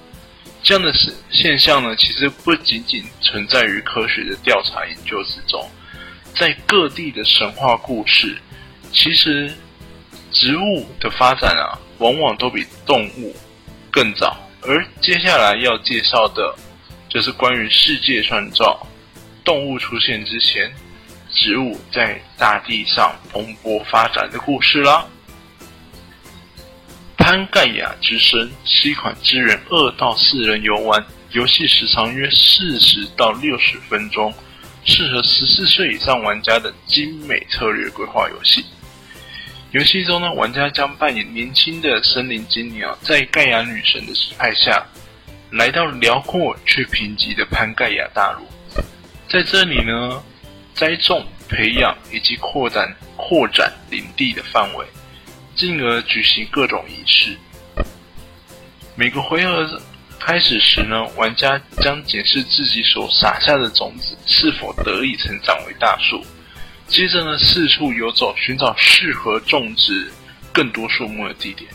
[0.64, 5.68] 这样的现现象呢，其实不仅仅存在于科学的调查研究之中。
[6.36, 8.38] 在各地的神话故事，
[8.92, 9.52] 其实
[10.32, 13.36] 植物的发展啊，往往都比动物
[13.92, 16.56] 更早，而接下来要介绍的，
[17.10, 18.86] 就是关于世界创造、
[19.44, 20.72] 动物出现之前，
[21.32, 25.06] 植物在大地上蓬勃发展的故事啦。
[27.18, 34.34] 潘盖亚之声是一款支援二到四人游玩，游戏时长约四十到六十分钟，
[34.86, 38.64] 适合十四岁以上玩家的精美策略规划游戏。
[39.72, 44.86] 游戏中呢，玩家将扮演年轻的森林精灵啊，在盖亚女神的指派下，
[45.52, 48.48] 来到辽阔却贫瘠的潘盖亚大陆，
[49.28, 50.24] 在这里呢，
[50.74, 54.86] 栽种、培养以及扩展扩展领地的范围。
[55.56, 57.36] 进而举行各种仪式。
[58.94, 59.82] 每个回合
[60.20, 66.24] 开始时呢，玩家将检视自己所撒下的种子是否得以成长为大树。
[66.88, 70.12] 接着呢，四处游走，寻找适合种植
[70.52, 71.70] 更多树木的地点，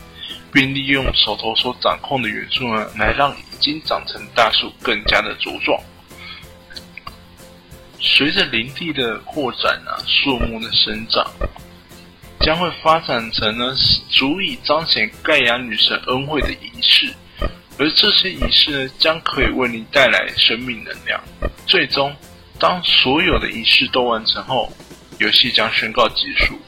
[0.51, 5.79] 并利用手头所掌控的元素呢，来让已经长成大树更加的茁壮。
[7.99, 11.25] 随着林地的扩展啊，树木的生长。
[12.39, 13.73] 将会发展成呢
[14.09, 17.09] 足以彰显盖亚女神恩惠的仪式，
[17.79, 21.23] 而这些仪式呢将可以为你带来生命能量。
[21.65, 22.13] 最终，
[22.59, 24.69] 当所有的仪式都完成后，
[25.23, 26.59] 游戏将宣告结束，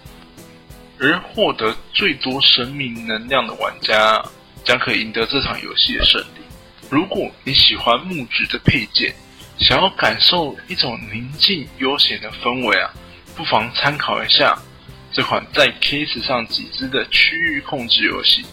[0.98, 4.24] 而获得最多生命能量的玩家
[4.63, 6.41] 将可以赢得这场游戏的胜利。
[6.89, 9.13] 如果你喜欢木质的配件，
[9.60, 12.94] 想要感受一种宁静悠闲的氛围啊，
[13.36, 14.58] 不妨参考一下。
[15.12, 18.41] 这款在 Case 上集资的区域控制游戏《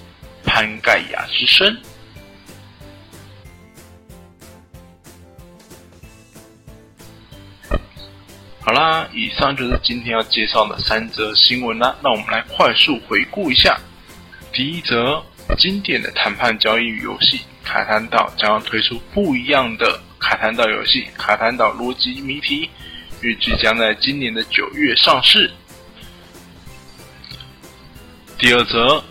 [0.45, 1.67] 潘盖亚之声》。
[9.15, 11.95] 以上就是今天要介绍的三则新闻啦。
[12.03, 13.79] 那我们来快速回顾一下。
[14.53, 15.23] 第一则，
[15.59, 22.67] 经典的谈判交易游戏《卡坦岛》将要推出不一样的卡坦岛游戏《卡坦岛逻辑谜题》，
[23.21, 25.51] 预计将在今年的九月上市。
[28.39, 29.03] 第二则，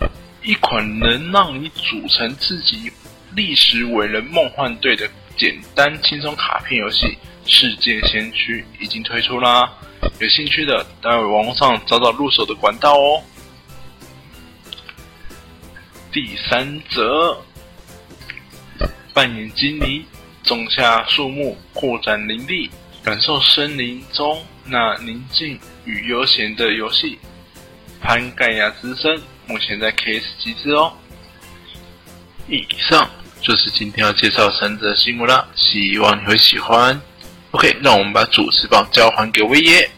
[0.42, 2.92] 一款能让你组成自己
[3.34, 7.06] 历史伟人梦幻队的简单轻松卡片游戏
[7.46, 9.72] 《世界先驱》已经推出啦！
[10.18, 13.22] 有兴趣的，待会网络上找找入手的管道哦。
[16.12, 17.36] 第三则，
[19.14, 20.04] 扮演精灵，
[20.42, 22.70] 种下树木，扩展林地，
[23.02, 27.18] 感受森林中那宁静与悠闲的游戏。
[28.00, 30.92] 潘盖亚之声目前在 KS 集资哦。
[32.48, 33.08] 以上
[33.40, 37.00] 就是今天要介绍三则新闻啦，希望你会喜欢。
[37.52, 39.90] OK，那我们把主持棒交还给威爷。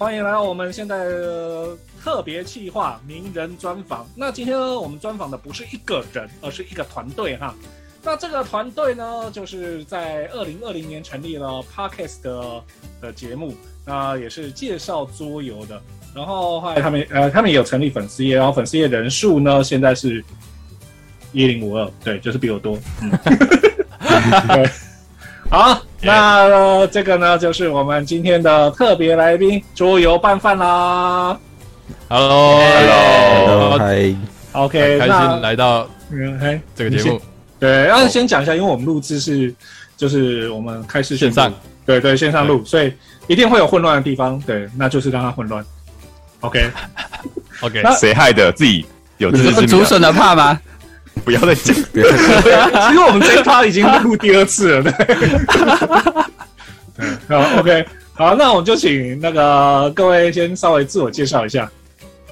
[0.00, 4.08] 欢迎来到我们现在的特别企划名人专访。
[4.14, 7.54] 那今天呢，我们专访的不是一个人，而是一个团队哈。
[8.02, 12.62] 那这个团队呢，就是在二零二零年成立了 Podcast 的
[13.02, 15.78] 的节目，那也是介绍桌游的。
[16.14, 20.24] 然后后来他们呃，他们也有成立粉丝页，然后粉丝页人数呢，现在是
[21.34, 22.78] 一零五二，对，就是比我多。
[23.02, 23.10] 嗯，
[24.48, 24.70] 对，
[25.50, 25.82] 好。
[26.02, 31.38] 那这个呢，就是我们今天的特别来宾桌游拌饭啦。
[32.08, 34.14] Hello，Hello，嗨
[34.52, 37.20] ，OK，开心来到嗯，这个节目。
[37.58, 39.54] 对，要先讲一下，因为我们录制是
[39.96, 41.52] 就是我们开始线上，
[41.84, 42.92] 对对，线上录，所以
[43.26, 44.40] 一定会有混乱的地方。
[44.46, 45.62] 对，那就是让它混乱。
[46.40, 48.50] OK，OK， 谁害的？
[48.52, 48.86] 自己
[49.18, 50.58] 有自知竹笋的怕吗？
[51.20, 55.16] 不要再讲， 其实我们这一趴已经录第二次了，对。
[57.28, 61.70] 好，OK，好，那我们就请那个各位先稍微自我介绍一下，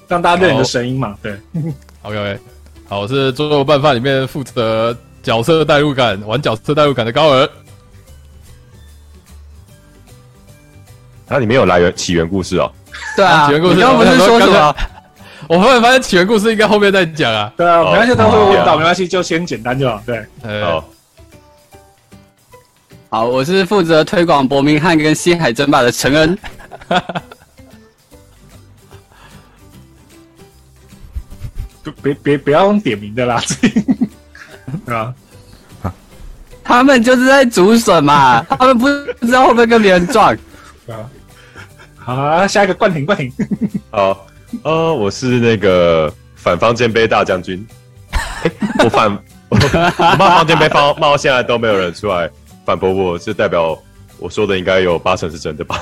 [0.06, 1.16] 让大家认你的声音嘛。
[1.22, 1.34] 对
[2.02, 2.38] ，OK，
[2.86, 7.48] 好，我是桌游拌饭里面负责角色代入感、玩角色代入感的高尔。
[11.26, 12.70] 它里面有来源起源故事哦。
[13.16, 13.74] 对啊，起源故事。
[13.74, 14.76] 你刚不是说什么？
[15.48, 17.50] 我忽然发现起源故事应该后面再讲啊。
[17.56, 20.02] 对啊，没关系，他会问到，没关系，就先简单就好。
[20.04, 20.24] 对，
[20.62, 20.84] 好。
[23.10, 26.38] 好，我是负责推广伯明翰跟西海争霸的陈恩。
[32.02, 33.42] 别别不要用点名的啦，
[34.86, 35.14] 啊。
[36.62, 38.84] 他们就是在竹笋嘛， 他们不
[39.18, 40.34] 不知道会不会跟别人撞。
[40.86, 41.08] 啊
[41.96, 43.32] 好啊，下一个冠廷，冠廷，
[43.90, 44.26] 好，
[44.62, 47.66] 呃，我是那个反方肩背大将军。
[48.42, 48.50] 诶
[48.84, 49.10] 我反
[49.48, 52.28] 我我骂方肩背方骂到现在都没有人出来
[52.64, 53.76] 反驳我，就代表
[54.18, 55.78] 我说的应该有八成是真的吧？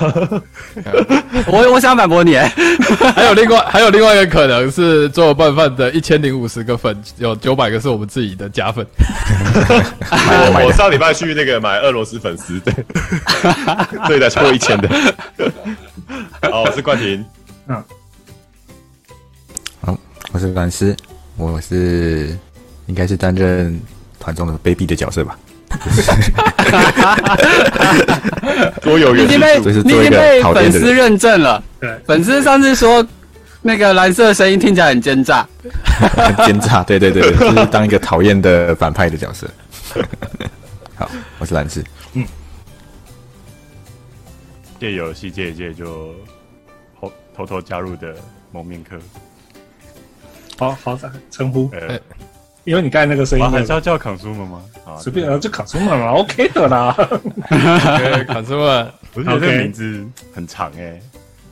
[1.47, 2.35] 我我想反驳你，
[3.15, 8.85] 还有另外还有另外一个可能是做拌饭的一千零五十个粉，有九百个是我们自己的假粉。
[8.99, 12.73] 我我上礼拜去那个买俄罗斯粉丝，对，
[14.05, 14.89] 所以才超过一千的。
[16.51, 17.25] 好，我是冠廷。
[17.67, 17.83] 好，
[20.37, 20.95] 我是蓝斯，
[21.35, 22.37] 我是
[22.85, 23.81] 应该是担任
[24.19, 25.35] 团中的卑鄙的角色吧？
[28.83, 31.63] 多有元你已经被这是你已做一个经被粉丝认证了。
[31.79, 33.03] 对，粉丝上次说
[33.63, 35.43] 那个蓝色的声音听起来很奸诈，
[36.13, 39.47] 很 奸诈，对对对对，就是当一个讨厌的反派的角色。
[40.93, 41.09] 好，
[41.39, 41.83] 我是蓝斯，
[44.79, 46.13] 借游戏界一界就
[47.01, 48.13] 偷偷偷加入的
[48.51, 48.97] 蒙面客，
[50.57, 50.99] 好好
[51.31, 51.99] 称呼，呃，
[52.63, 54.61] 因为你刚才那个声音我还那个，是要叫 consumer 吗？
[54.85, 56.95] 啊，随便啊就卡出门嘛，OK 的啦。
[57.49, 60.99] 对，看出了我觉得这个名字很长哎，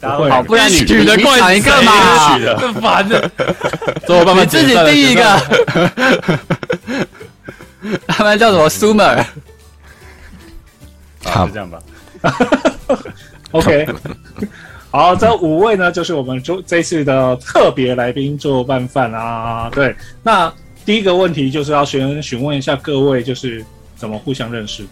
[0.02, 3.30] 好，不然你取的你怪讲一个嘛，更烦的。
[4.08, 5.24] 做我爸爸你自己定一个。
[8.08, 9.18] 他们叫什么 Sumer？
[9.20, 9.28] 啊，
[11.24, 11.80] 好就这样吧。
[13.52, 13.88] OK，
[14.96, 19.70] 好，这五位呢，就是我们这这次的特别来宾做拌饭啊。
[19.74, 19.94] 对，
[20.24, 20.50] 那
[20.86, 23.62] 第一个问题就是要询询问一下各位，就是
[23.98, 24.90] 怎么互相认识的？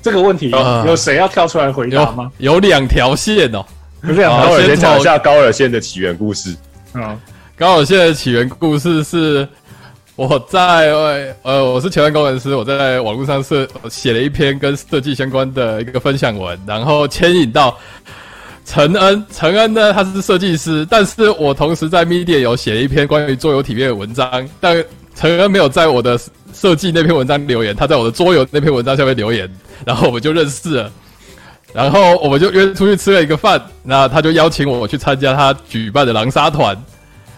[0.00, 2.32] 这个问题啊有谁要跳出来回答吗？
[2.38, 3.62] 有有两条线哦。
[4.04, 4.46] 有这样好吗？
[4.46, 6.56] 高尔先讲一下高尔线的起源故事。
[6.94, 7.20] 嗯
[7.56, 9.46] 高尔线的起源故事是
[10.16, 17.76] 我在呃，我是前端工程师，我在网络上设写了一篇跟设计相关的一个分享文，然后牵引到
[18.64, 19.26] 陈恩。
[19.32, 24.84] 陈恩呢，他是设计师，但是我同时在 Media 有写了一篇关于桌游体验的文章，但
[25.16, 26.16] 陈恩没有在我的
[26.52, 29.50] 设计那篇文章留言，他在我的桌游那篇文章下面留言，
[29.84, 30.92] 然后我们就认识了。
[31.72, 36.80] 然后我们就约出去吃了一个饭，那他就邀请我去参加他举办的狼杀团，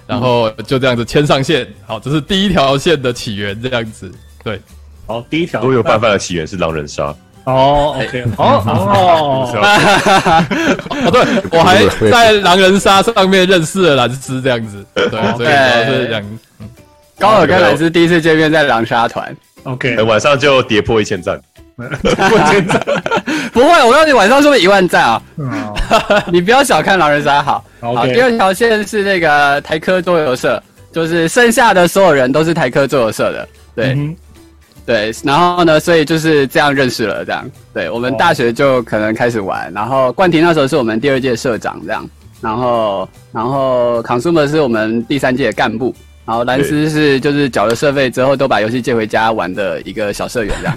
[0.06, 1.66] 然后就这样子牵上线。
[1.86, 4.10] 好，这是第一条线的起源，这样子。
[4.44, 4.60] 对，
[5.06, 5.60] 好，第一条。
[5.60, 11.20] 多有拌饭的起源是狼人杀，哦，OK，哦哦， 哦，对，
[11.58, 14.86] 我还在狼人杀上面认识了蓝斯，这样子。
[14.94, 15.48] 对，所以
[15.86, 16.22] 是两
[17.18, 19.34] 高尔跟蓝斯第一次见面在狼杀团
[19.64, 21.40] ，OK，呃晚上就跌破一千赞。
[21.76, 22.78] 我现在
[23.52, 25.22] 不会，我告诉你晚上说不定一万赞啊！
[25.36, 25.74] 嗯
[26.32, 27.62] 你不要小看狼人杀好。
[27.80, 34.16] 好，第二条线是那个台科桌游社，就是剩下的所有人都是台科桌游社的，对、嗯
[34.86, 35.14] 对。
[35.22, 37.44] 然后呢，所以就是这样认识了，这样。
[37.74, 42.08] 对我们大学就可能开始玩，然后冠廷那时候是我们第二届社长这样，
[42.40, 45.94] 然后然后 consumer 是我们第三届的干部。
[46.26, 50.76] 然后蓝斯是就是缴了社费之后都把游戏借回家玩的一个小社员这样。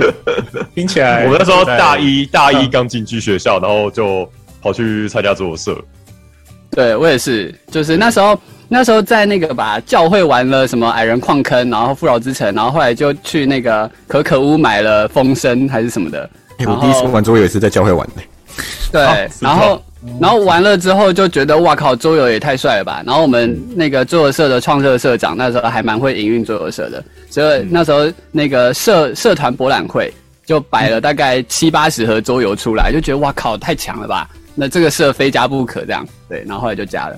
[0.74, 4.26] 听起来我那时候大一大一刚进去学校，然后就
[4.62, 5.76] 跑去参加桌游社。
[6.70, 16.30] 对我也是，就是那时候那时候在那个把教会玩了什么矮人矿坑，然后富饶之城，然后后来就去那个可可屋买了风声还是什么的。
[16.58, 18.22] 哎我第一次玩桌游也是在教会玩的，
[18.92, 19.82] 对，然后
[20.20, 23.02] 然后完了之后就觉得哇靠，桌游也太帅了吧！
[23.06, 30.12] 然后我们那个桌游社的创社社长那时候还蛮会营运桌游社的，所以那时候那个社社团博览会
[30.44, 34.28] 就摆了大概七八十盒桌游出来，就觉得哇靠，太强了吧！
[34.54, 37.16] 那这个社非加不可这样，对，然后后来就加了。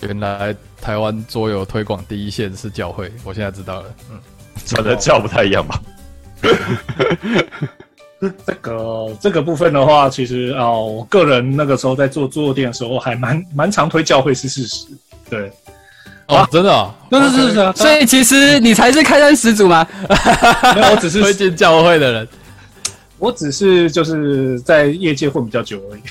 [0.00, 3.94] 原来台湾桌游推广第一线是教会，我现在知道了。
[4.10, 4.18] 嗯，
[4.74, 5.80] 可能教不太一样吧？
[8.46, 14.86] 这个这个部分的话，其实哦，我个人那个时候在做桌游店的时候，还蛮蛮常推教会是事实。
[15.28, 15.50] 对，
[16.28, 19.86] 哦，真的、哦，那是是啊，所以其实你才是开山始祖吗？
[20.74, 22.28] 没有，我只是 推荐教会的人。
[23.18, 26.02] 我只是就是在业界混比较久而已。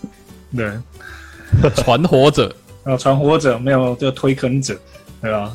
[0.56, 2.54] 对，传活者，
[2.84, 4.74] 啊，传火者没有这个推坑者，
[5.20, 5.52] 对吧？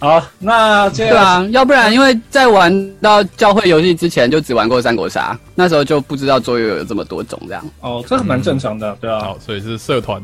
[0.00, 7.64] 好，那接下来对啊，要不然因为在玩到教会游戏之前就只玩过三国杀，那时候就不知道桌游有这么多种这样。
[7.80, 9.18] 哦，这个蛮正常的，对啊。
[9.18, 10.22] 好，所以是社团。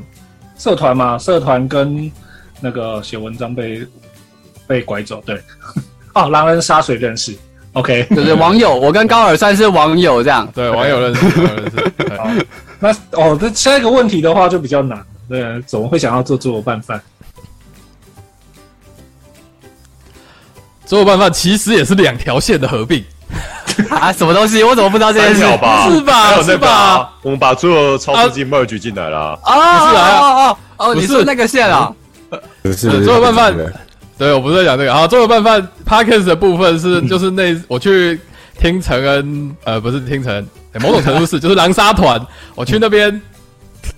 [0.56, 2.08] 社团嘛，社团跟
[2.60, 3.84] 那个写文章被
[4.68, 5.40] 被拐走，对。
[6.14, 7.36] 哦，狼人杀谁认识
[7.72, 10.48] ？OK，就是网友，我跟高尔算是网友这样。
[10.54, 11.92] 对，网友认识，网友认识。
[11.96, 12.30] 对好，
[12.78, 17.02] 那哦，这下一个问题的话就比较难，对，怎么会想要做做拌饭？
[20.86, 23.02] 桌游拌饭其实也是两条线的合并，
[23.90, 24.62] 啊，什么东西？
[24.62, 25.40] 我怎么不知道这件事？
[25.40, 25.88] 三条吧？
[25.90, 29.32] 是吧那个是吧啊，我们把所有超市机 merge 进来了。
[29.32, 31.92] 哦哦哦哦哦，你是那个线啊？
[32.62, 33.54] 不是呃桌游拌饭
[34.18, 34.92] 对，我不是在讲这个。
[34.94, 38.18] 好，桌游拌饭 podcast 的部分是 就是那我去
[38.60, 40.46] 听陈恩，呃，不是听陈
[40.80, 42.20] 某种程度是 就是狼杀团，
[42.54, 43.20] 我去那边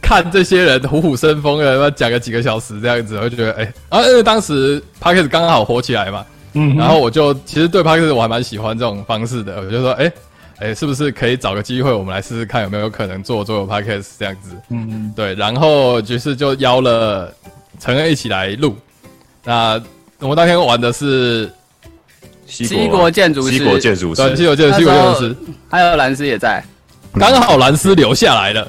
[0.01, 6.24] 看这些人虎虎生风的，讲个几个小时这样子，我就觉得哎，然后因为当时 podcast 刚好火起来嘛，
[6.57, 10.11] 嗯，然后我就其实对 podcast 我还蛮喜欢这种方式的，我就说哎。
[10.59, 14.52] 哎，是不是可以找个机会，我们来试试看有没有可能做桌游 podcast 这样子？
[14.70, 17.30] 嗯，对，然后就是就邀了
[17.78, 18.74] 陈恩一起来录。
[19.44, 19.78] 那
[20.18, 21.52] 我们当天玩的是
[22.46, 23.59] 西国建筑师。
[23.59, 25.36] 西国建筑西游记的西国建筑师，
[25.68, 26.64] 还有兰斯也在。
[27.12, 28.66] 刚好兰斯留下来了，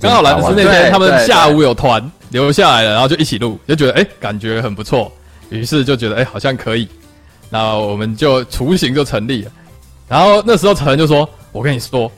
[0.00, 5.12] 刚好兰斯那天他们下午有团留下来了，然后就一起录，就觉得哎、感觉很不错，
[5.50, 6.88] 于是就觉得哎、好像可以，
[7.50, 9.50] 那我们就雏形就成立了。
[10.08, 12.10] 然后那时候陈恩就说：“我跟你说，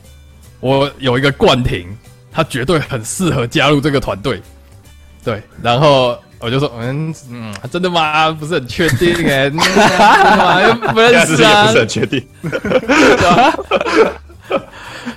[0.59, 1.87] 我有一个冠廷，
[2.31, 4.41] 他绝对很适合加入这个团队。”
[5.23, 8.31] 对，然后我就说：“嗯嗯，真的吗？
[8.31, 9.49] 不是很确定哎？
[10.93, 11.79] 不认识不是。
[11.79, 12.25] 很确定。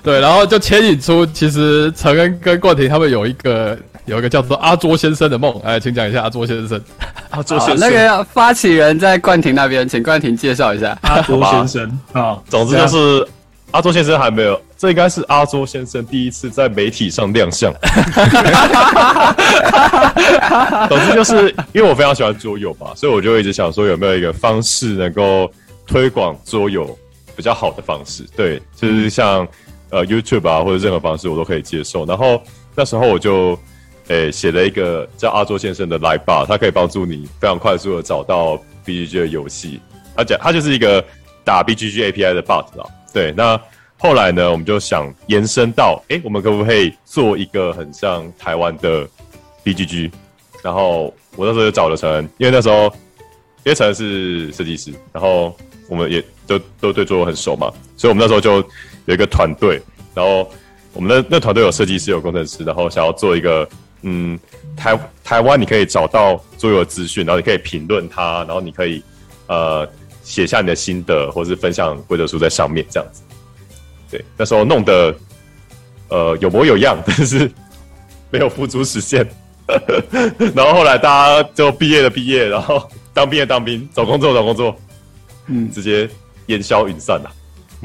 [0.02, 3.78] 对，然后就牵引出，其实陈恩跟冠廷他们有一个
[4.12, 5.58] 有一个叫做阿卓先生的梦。
[5.64, 6.78] 哎，请讲一下阿卓先生。
[7.30, 7.78] 阿卓先生。
[7.78, 10.96] 那个发起人在冠廷那边，请冠廷介绍一下。
[11.00, 13.26] 阿卓先生啊，总之就是
[13.70, 17.72] 阿卓先生还没有，这应该是阿卓先生第一次在媒体上亮相。
[20.90, 25.50] 总之就是因为我非常喜欢桌游嘛，所以我就一直想说有没有一个方式能够
[25.86, 26.86] 推广桌游
[27.34, 28.26] 比较好的方式。
[28.36, 29.48] 对，就是像
[29.88, 32.04] 呃 YouTube 啊或者任何方式我都可以接受。
[32.04, 32.38] 然后
[32.74, 33.58] 那时候我就
[34.08, 39.80] 诶写、了一个叫阿卓先生的 Live Bar，它可以帮助你非常快速的找到 BGG 的游戏。
[40.16, 41.04] 它讲它就是一个
[41.44, 42.84] 打 BGG API 的 bot 啦。
[43.12, 43.60] 对，那
[43.98, 49.08] 后来呢，我们就想延伸到，诶，我们可不可以做一个很像台湾的
[49.64, 50.10] BGG？
[50.62, 52.84] 然后我那时候就找了陈，因为那时候
[53.64, 55.56] 因为陈是设计师，然后
[55.88, 58.56] 我们也都都对桌游很熟嘛，所以我们那时候就
[59.06, 59.80] 有一个团队，
[60.14, 60.48] 然后
[60.92, 63.68] 我们那那团队有设计师，有工程师，然后想要做一个
[64.02, 64.38] 嗯
[64.76, 69.02] 台台湾你可以找到桌游的资讯，然后你可以评论它，然后你可以
[69.46, 69.88] 呃
[70.22, 73.22] 写下你的心得，或是分享规则书在上面这样子。
[74.10, 75.14] 对，那时候弄得
[76.08, 77.50] 呃有模有样，但是
[78.30, 79.26] 没有付诸实现。
[80.54, 81.08] 然后后来大
[81.42, 84.76] 家就毕业的毕业，然后当兵的当兵，找工作找工作，
[85.46, 86.08] 嗯，直接
[86.46, 87.30] 烟消云散了。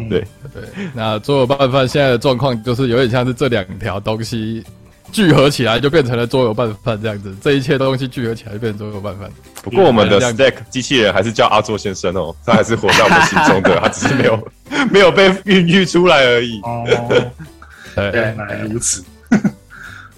[0.09, 0.63] 对，对，
[0.93, 4.63] 那桌游拌饭现在的状况就是有点像是这两条东西
[5.12, 7.36] 聚合起来，就变成了桌游拌饭这样子。
[7.41, 9.30] 这一切东西聚合起来就变成桌游拌饭。
[9.64, 14.47] 不过我们的 Stack 机器人还是叫阿座先生哦， 他还是活在我们心中的，他只是没有
[14.91, 16.60] 没有被孕育出来而已。
[16.62, 16.86] 哦，
[18.14, 19.03] 原来如此。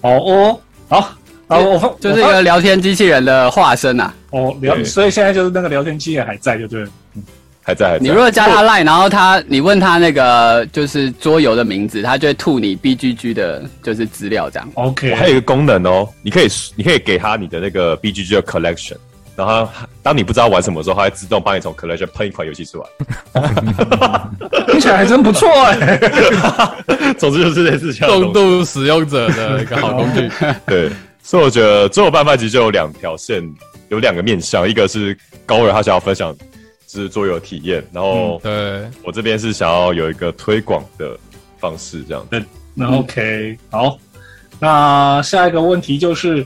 [0.02, 1.02] 好哦，好，
[1.48, 4.14] 好，我就是一个聊天机器人的化身啊。
[4.32, 6.90] 哦聊，所以现在就是那个聊天机器人还在，就对了。
[7.70, 8.04] 还在，还在。
[8.04, 14.68] 你如果加他 line，然后他你问他那个就是桌游的名字，他就会吐你 BGG 的就是资料这样。
[14.74, 18.98] OK，我还有一个功能哦，你可以你可以给他你的那个 BGG 的 collection，
[19.36, 22.86] 然后他当你不知道玩什么的时候，他会自动帮你从 collection 喷一款游戏出来。
[24.68, 26.00] 听起来还真不错哎。
[27.18, 28.34] 总之就是类似这样的重。
[28.34, 30.30] 度使用者的一个好工具。
[30.66, 30.90] 对，
[31.22, 33.44] 所以我觉得桌游拌饭其实就有两条线，
[33.90, 36.44] 有两个面向，一个是高尔他想要分享就
[36.92, 41.16] 是桌游体验，然后对，我这边是想要有一个推广的
[41.60, 42.44] 方式，这样子。
[42.74, 43.96] 那 OK，好，
[44.60, 46.44] 那下一个问题就是，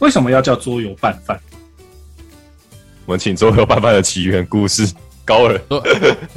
[0.00, 1.40] 为什么要叫桌游拌饭？
[3.06, 4.86] 我们请桌游拌饭的起源故事，
[5.24, 5.58] 高尔。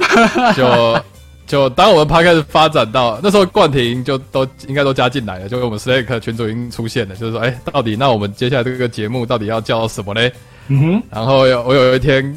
[0.56, 1.04] 就
[1.46, 10.32] 就当我们 p 开始发展到那时候，冠廷就都应该都加进来了，就我们 Slack 群组已经出现了，就是说，哎、到底那我们接下来这个节目到底要叫什么嘞？
[10.68, 12.34] 嗯哼，然后有我有一天，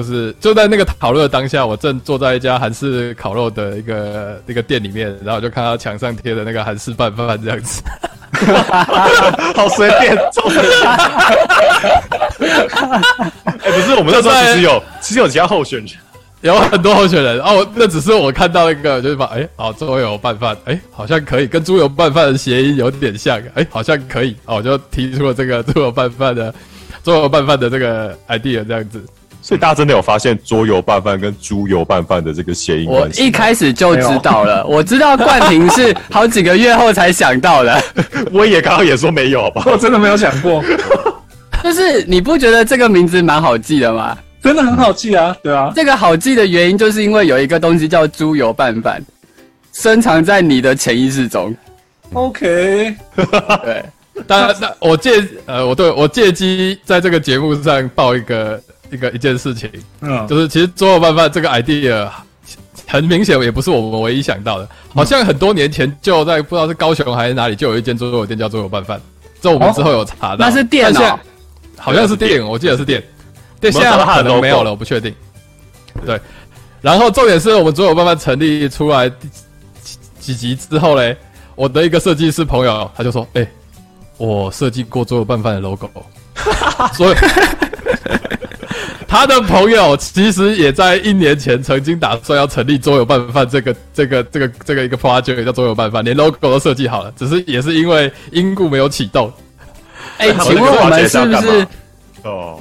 [0.00, 7.82] 就是就在那个讨论的当下，我正坐在一家韩式烤肉的一个一个店里面，然后就看到墙上贴的那个韩式拌饭这样子，
[9.54, 10.16] 好随便。
[13.60, 15.88] 哎、不是，我们那时候其实有， 其实有其他候选人。
[16.40, 26.54] 有很多候选人哦，那只是我看到一个，就是把哎，好猪油拌饭，哎，好像可以跟猪油拌饭的谐音有点像，哎，好像可以，哦，我就提出了这个猪油拌饭的
[27.04, 29.04] 猪油拌饭的这个 idea 这样子。
[29.50, 33.26] 所以大家真的有发现桌游拌饭跟猪油拌饭的这个谐音我关系？
[33.26, 37.82] 一开始就知道了，我知道冠廷是好几个月后才想到的。
[38.30, 39.72] 我也刚刚也说没有，好不好？
[39.72, 40.62] 我真的没有想过。
[41.64, 44.16] 就是你不觉得这个名字蛮好记的吗？
[44.40, 49.02] 真的很好记啊，对啊，这个好记的原因，就是因为有一个东西叫猪油拌饭，
[49.72, 51.52] 深藏在你的潜意识中。
[52.12, 52.94] OK，
[53.64, 53.84] 对，
[54.28, 59.70] 当然，那我借呃，我对我借机在这个节目上报一个一个一件事情，
[60.00, 62.08] 嗯，就是其实桌游拌饭这个 idea
[62.86, 69.00] 很明显也不是我们唯一想到的，好像很多年前就在不知道是高雄还是哪里就有一间桌游店叫桌游拌饭，
[69.40, 71.18] 这我们之后有查到，那是店哦但现在
[71.82, 73.02] 好像是店，我记得是店，
[73.60, 75.14] 店现在可能没有了，我不确定。
[76.04, 76.20] 对，
[76.80, 79.28] 然后重点是我们桌游拌饭成立出来第
[79.82, 81.16] 几几集之后嘞，
[81.54, 83.46] 我的一个设计师朋友他就说：“哎、
[84.16, 85.88] 我设计过桌游拌饭的 logo。”
[86.94, 87.16] 所以
[89.10, 99.32] 他的朋友其实也在一年前曾经打算要成立桌游拌饭这个这个这个这个一个 project 叫桌游拌饭，连 logo 都设计好了，只是也是因为因故没有启动。
[100.18, 101.66] 哎、 请问我们是不是
[102.22, 102.60] 哦，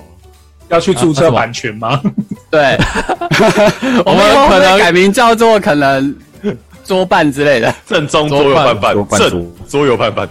[0.69, 2.01] 要去注册版权吗？
[2.49, 2.75] 对？
[4.03, 6.15] 我们 可能能改名叫做可能
[6.83, 7.71] 桌办之类的。
[7.85, 10.27] 正宗桌游拌饭正桌游拌饭，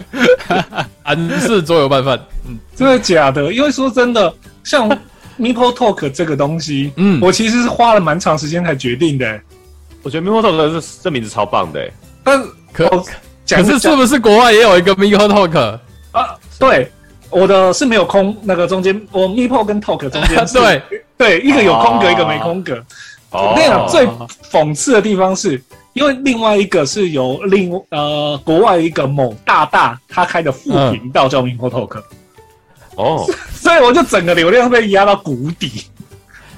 [1.03, 3.53] 安氏桌游拌饭，嗯真的假的？
[3.53, 4.33] 因为说真的，
[4.65, 4.89] 像
[5.39, 9.39] Meeple Talk 这个东西，嗯我其实是花了蛮长时间才决定的。
[10.03, 15.79] 我觉得 Mimo Talk 这这名字超棒的，欸但可可是是不是国外也有一个 Miko Talk？
[16.11, 16.35] 啊？
[16.59, 16.91] 对，
[17.29, 20.81] 我的是没有空，那个中间我 Meeple 跟 Talk 中间 是对
[21.17, 22.83] 对，一个有空格，哦一个没空格。
[23.31, 24.07] 哦那样最
[24.51, 25.61] 讽刺的地方是，
[25.93, 32.01] 因为另外一个是由另呃国外一个某大大他开的副频道叫 Meeple Talk，、
[32.99, 33.25] 哦，
[33.55, 35.83] 所以我就整个流量被压到谷底。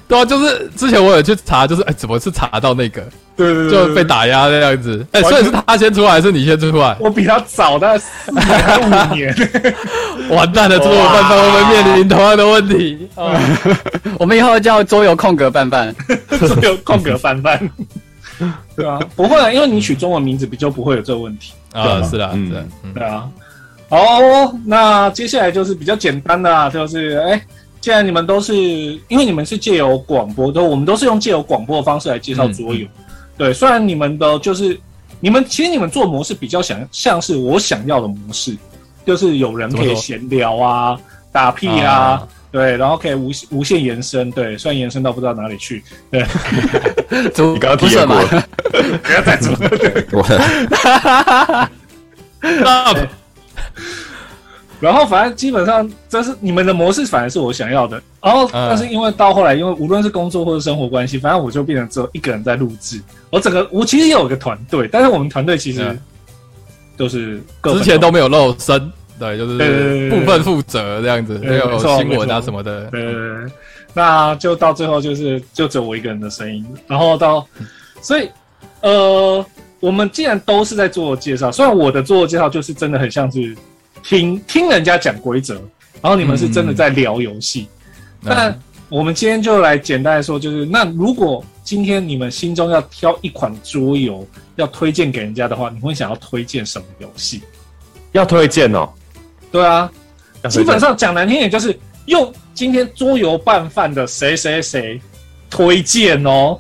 [0.07, 3.01] 对啊，就是之前我有去查，就是哎，怎么是查到那个
[3.37, 4.03] 对对对就被。
[4.03, 5.05] 打压那样子？
[5.13, 6.97] 哎，所以是他先出来，还是你先出来？
[6.99, 9.33] 我比他早大概四年五年，
[10.29, 13.07] 完蛋了，桌游拌饭会不会面临同样的问题？
[13.15, 13.39] 啊
[14.19, 15.95] 我们以后叫桌游空格拌饭。
[16.39, 17.69] 桌游空格拌饭。
[18.75, 21.53] 对啊，不会啊，因为你取中文名字比较不会有这个问题。
[21.71, 23.23] 啊，是啦，嗯是啦，嗯对啊。
[23.91, 27.41] 好，那接下来就是比较简单的、啊，就是哎，
[27.81, 32.87] 既然你们都是因为你们是借由广播，都我们都是用借由广播的方式来介绍桌游。
[33.37, 34.79] 对，虽然你们的就是
[35.19, 38.55] 你们其实你们做模式比较想像是我想要的模式，
[39.05, 40.97] 就是有人可以闲聊啊、
[41.33, 41.91] 打屁啊。
[41.93, 46.21] 啊对，然后可以无无限延伸，对，虽然延伸到不知道哪里去，对，
[47.53, 48.37] 你刚刚不是嘛体验过？
[48.37, 49.53] 了， 不要再做。
[50.11, 50.25] 我
[52.41, 52.93] 那
[54.81, 58.01] 然后反正基本上这是你们的模式，反而是我想要的。
[58.21, 58.67] 然后嗯。
[58.67, 62.99] 但是因为到后来，因为无论是工作或者生活关系，反正我就变成只有一个人在录制。
[63.29, 65.99] 我整个我其实也有一个团队，但是我们团队其实嗯。
[66.97, 72.85] 都是各之前都没有露身，对，就是部分负责这样子，对没有新闻啊什么的。
[72.91, 73.01] 对，
[73.95, 77.43] 那就到最后就是就只有我一个人的声音，然后到，
[78.03, 78.29] 所以
[78.81, 79.43] 呃，
[79.79, 83.55] 我们既然都是在做介绍，虽然我的做介绍就是真的很像是
[84.03, 85.55] 听听人家讲规则，
[86.01, 87.67] 然后你们是真的在聊游戏，
[88.23, 94.27] 但嗯我们今天就来简单的说，就是那如果今天你们心中要挑一款桌游
[94.57, 97.41] 要推荐给人家的话，你会想要推荐什么游戏？
[98.11, 98.89] 要推荐哦，
[99.49, 99.89] 对啊，
[100.49, 104.99] 基本上讲难听点，就是用今天桌游拌饭的谁谁谁
[105.49, 106.59] 推荐哦。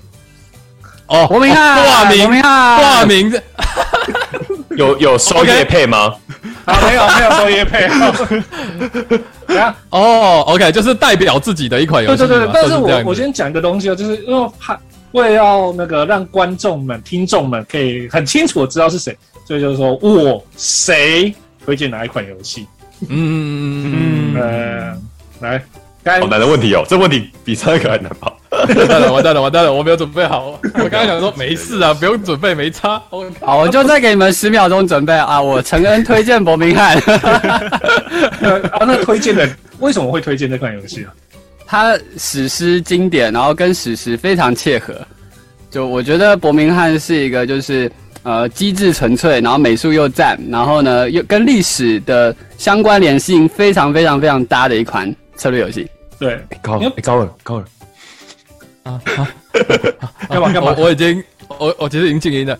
[1.07, 3.41] 哦，国民汉，挂名国民汉，挂名
[4.77, 6.13] 有有收业配吗？
[6.65, 7.87] 啊，没有没有收业配。
[7.87, 14.79] 等一下，哦，OK，就是代表自己的一款游戏嘛，对对对，但是我我先讲一个东西啊，就是因为怕
[15.11, 21.33] 为了要那个让观众们、听众们可以很清楚的知道是谁，所以就是说我谁
[21.65, 22.65] 推荐哪一款游戏。
[23.09, 25.01] 嗯，嗯嗯，
[25.41, 25.65] 来，该
[26.03, 28.33] 好难的问题哦，这问题比上一个还难吧？
[28.51, 30.59] 完蛋了，完蛋了，完蛋了，我没有准备好。
[30.73, 33.01] 我刚刚想说没事啊，不用准备，没差。
[33.39, 35.41] 好，我就再给你们十秒钟准备啊！
[35.41, 36.97] 我承恩 推荐伯明翰，
[38.41, 39.47] 呃 啊，那推荐的
[39.79, 41.13] 为什么会推荐这款游戏啊？
[41.65, 44.93] 它史诗经典，然后跟史诗非常切合。
[45.69, 47.89] 就我觉得伯明翰是一个就是
[48.23, 55.09] 呃机智纯粹，然后美术又赞，然后呢又跟历史的相关联性非常非常非常搭的一款
[55.41, 55.89] 策略游戏。
[56.19, 57.65] 对，高因为高了高了，
[60.29, 60.75] 干嘛干嘛？
[60.77, 60.91] 我？
[60.91, 61.23] 已经，
[61.57, 62.53] 我我其实已经静音了。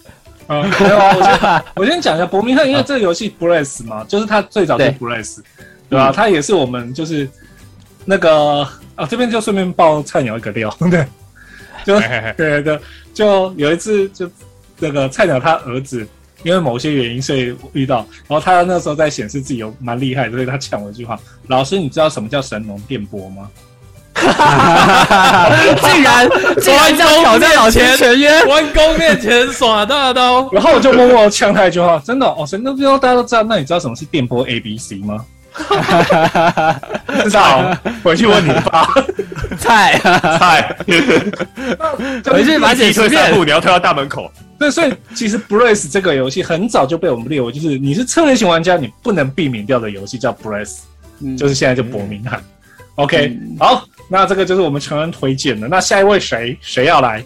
[0.48, 5.38] 啊，没有啊，我先我先讲一下伯明翰，因为这个游戏 Bless 嘛，就是它最早是 Bless，
[5.88, 7.30] 对吧、它也是我们就是
[8.04, 11.06] 那个啊，这边就顺便爆菜鸟一个料， 对，
[11.86, 12.80] 就对对对，
[13.14, 14.28] 就有一次就
[14.80, 16.08] 那个菜鸟他儿子
[16.44, 23.50] 因为某些原因所以遇到，然后他那时候在显示自己有蛮厉害，所以他抢了一句话：“老师，你知道什么叫神龙电波吗？”
[24.22, 24.28] 竟
[26.04, 26.30] 然
[26.62, 30.48] 竟然这样挑战老钱全约，关公面前耍大刀。
[30.52, 35.26] 然后我就默默呛他一句话：“真的哦，神龙电波大家都知道，那你知道什么是电波 A B C 吗？”
[37.24, 38.88] 知道，回去问你爸。
[39.58, 40.76] 菜菜，
[42.26, 44.32] 回去把解推三步，你要推到大门口。
[44.58, 50.78] 对，所以其实 Brace 这个游戏很早就被我们列为，就是你是策略型玩家，你不能避免掉的游戏叫 Brace，、
[51.38, 52.42] 就是现在就伯明翰。
[52.96, 55.68] OK，、好，那这个就是我们全人推荐的。
[55.68, 57.24] 那下一位谁谁要来？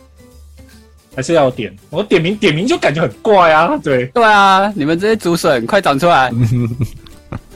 [1.16, 1.74] 还是要点？
[1.90, 3.78] 我点名点名就感觉很怪啊。
[3.84, 6.32] 对，对啊，你们这些竹笋快长出来！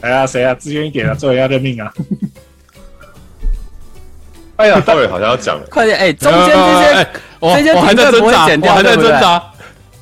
[0.02, 0.54] 来啊，谁啊？
[0.54, 1.91] 自愿一点啊， 做人要认命啊。
[4.58, 7.08] 哎呀， 待会好像要讲了，快点，哎，中间这些哎
[7.39, 9.41] 我这些我还在挣扎，我还在挣扎。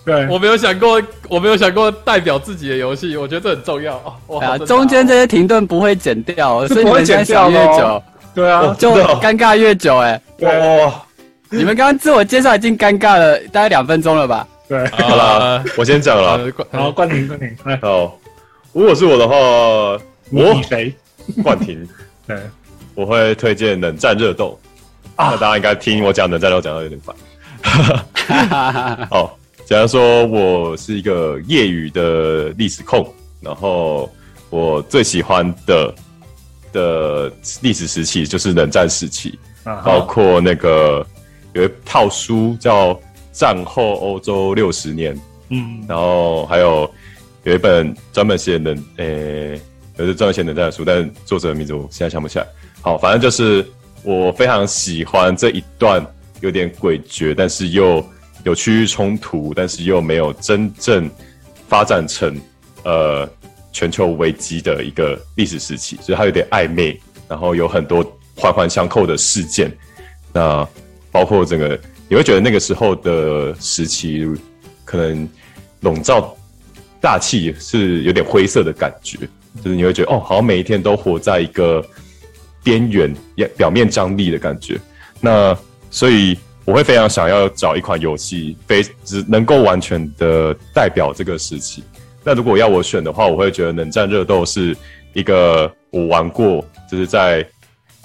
[0.04, 4.14] 对，我没有想过，我没有想过代表自己的游戏，我觉得这很重要啊。
[4.26, 9.98] 我啊，好挣扎中间这些停顿不会剪掉，是所以你们现在想越不会剪掉久，对啊，就尴尬越久。
[9.98, 10.50] 哎，哇，
[11.50, 14.48] 你们刚刚自我介绍已经尴尬了大概两分钟了吧？
[14.70, 14.88] 对。
[14.92, 16.40] 好了， 我先讲了。
[16.72, 18.18] 好，冠廷，冠廷，来，好，
[18.74, 19.36] 如果是我的话，
[20.30, 20.94] 你我你谁？
[21.44, 21.88] 冠廷，
[22.28, 22.38] 对，
[22.96, 24.60] 我会推荐冷战热斗。
[25.16, 27.16] 啊那大家应该听我讲冷战热斗讲到有点烦。
[29.10, 33.12] 好，假如说我是一个业余的历史控，
[33.42, 34.10] 然后
[34.50, 35.94] 我最喜欢的
[36.72, 41.06] 的历史时期就是冷战时期，啊，包，括那个
[41.54, 42.94] 有一套书叫
[43.32, 45.16] 《战后欧洲六十年》，
[45.50, 46.90] 嗯，然后还有
[47.48, 49.58] 有一本专门写冷，诶、
[49.96, 52.46] 有一专门写冷战的书，但作者的名字我现在想不起来。
[52.82, 53.66] 好，反正就是
[54.04, 56.06] 我非常喜欢这一段
[56.42, 58.06] 有点诡谲，但是又
[58.44, 61.10] 有区域冲突，但是又没有真正
[61.70, 62.38] 发展成
[62.84, 63.26] 呃
[63.72, 68.04] 全球危机的一个历史时期，所以它有点暧昧，然后有很多
[68.36, 69.72] 环环相扣的事件。
[70.34, 70.68] 那
[71.14, 71.80] 包括整个，
[72.10, 74.28] 你会觉得那个时候的时期，
[74.84, 75.30] 可能
[75.80, 76.36] 笼罩
[77.02, 79.18] 大气是有点灰色的感觉，
[79.64, 81.86] 就是你会觉得哦，好像每一天都活在一个
[82.64, 84.80] 边缘、也表面张力的感觉。
[85.22, 85.58] 那
[85.90, 91.84] 所以我会非常想要找一款游戏，非只能够完全的代表这个时期。
[92.24, 94.76] 那如果要我选的话，我会觉得冷战热斗是
[95.14, 97.48] 一个我玩过，就是在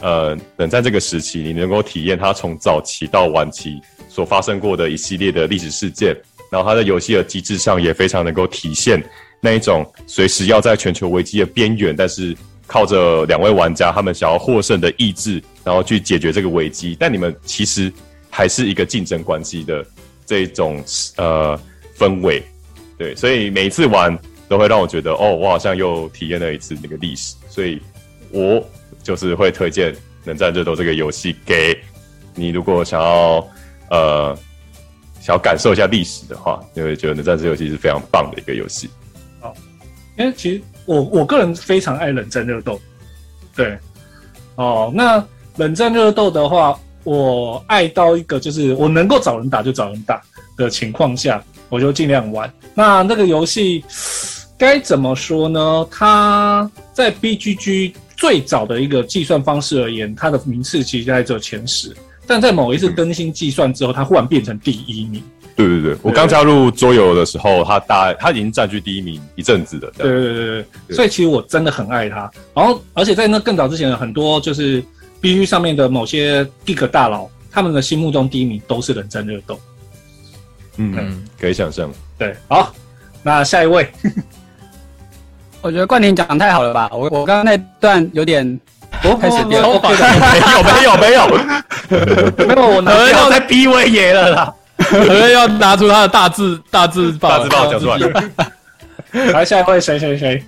[0.01, 6.17] 呃冷战这个时期，你能够体验它从早期到晚期所发生过的一系列的历史事件，
[6.53, 9.03] 然后它的游戏的机制上也非常能够体现
[9.41, 12.37] 那一种随时要在全球危机的边缘，但是
[12.67, 17.91] 靠着两位玩家他们想要获胜的意志，然后去解决这个危机，但你们其实
[18.29, 19.83] 还是一个竞争关系的
[20.27, 20.85] 这种
[21.17, 21.59] 呃
[21.97, 22.43] 氛围。
[22.99, 27.81] 对，所以每一次玩都会让我觉得，哦，我好像又体验了一次那个历史，所以
[28.31, 28.63] 我
[29.03, 29.93] 就是会推荐
[30.27, 31.77] 《冷战热斗》这个游戏给
[32.35, 33.49] 你，如果想要
[33.91, 34.39] 呃
[35.23, 38.91] 想要感受一下历史的话，你会觉得《冷战这游戏是非常棒的一个游戏。
[39.41, 39.55] 好
[40.19, 42.81] 因为其实我我个人非常爱冷战热斗，
[43.55, 43.79] 对，
[44.57, 45.25] 哦，那
[45.59, 50.21] 冷战热斗的话，我爱到一个就是我能够找人打就找人打
[50.57, 52.53] 的情况下，我就尽量玩。
[52.75, 53.85] 那那个游戏
[54.59, 55.87] 该怎么说呢？
[55.89, 61.95] 它在 BGG 最早的一个计算方式而言，它的名次其实在只有前十，
[62.27, 65.23] 但在某一次更新计算之后，他忽然变成第一名。
[65.55, 69.93] 对对对，我刚加入桌游的时候，他大他已经占据第一名一阵子了。
[69.99, 72.31] 对对对对对，所以其实我真的很爱他。
[72.55, 74.83] 然后，而且在那更早之前，很多就是
[75.21, 79.61] B G 上面的某些 geek 大佬，他们的心目中第一名都是冷战热斗。
[80.79, 81.93] 嗯，可以想象。
[82.17, 82.75] 对，好，
[83.23, 83.87] 那下一位，
[85.61, 86.89] 我觉得冠廷讲得太好了吧？
[86.93, 88.72] 我我刚刚那段有点我
[89.21, 94.55] 开始变 OK 的，没有没有没有，没有，我拿不要再逼威爷了啦。
[94.79, 97.99] 可能要拿出他的大字大字报，大字报讲出来。
[99.33, 100.43] 来，下一位谁谁谁？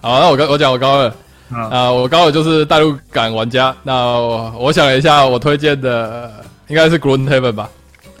[0.00, 1.12] 好，那我刚我讲我高二
[1.50, 3.74] 啊啊、我高二就是代入感玩家。
[3.82, 6.30] 那我我想了一下，我推荐的呃
[6.68, 7.68] 应该是 Gloomhaven 吧？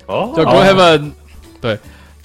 [0.06, 1.10] 哦，就 Gloomhaven，、
[1.60, 1.78] 对。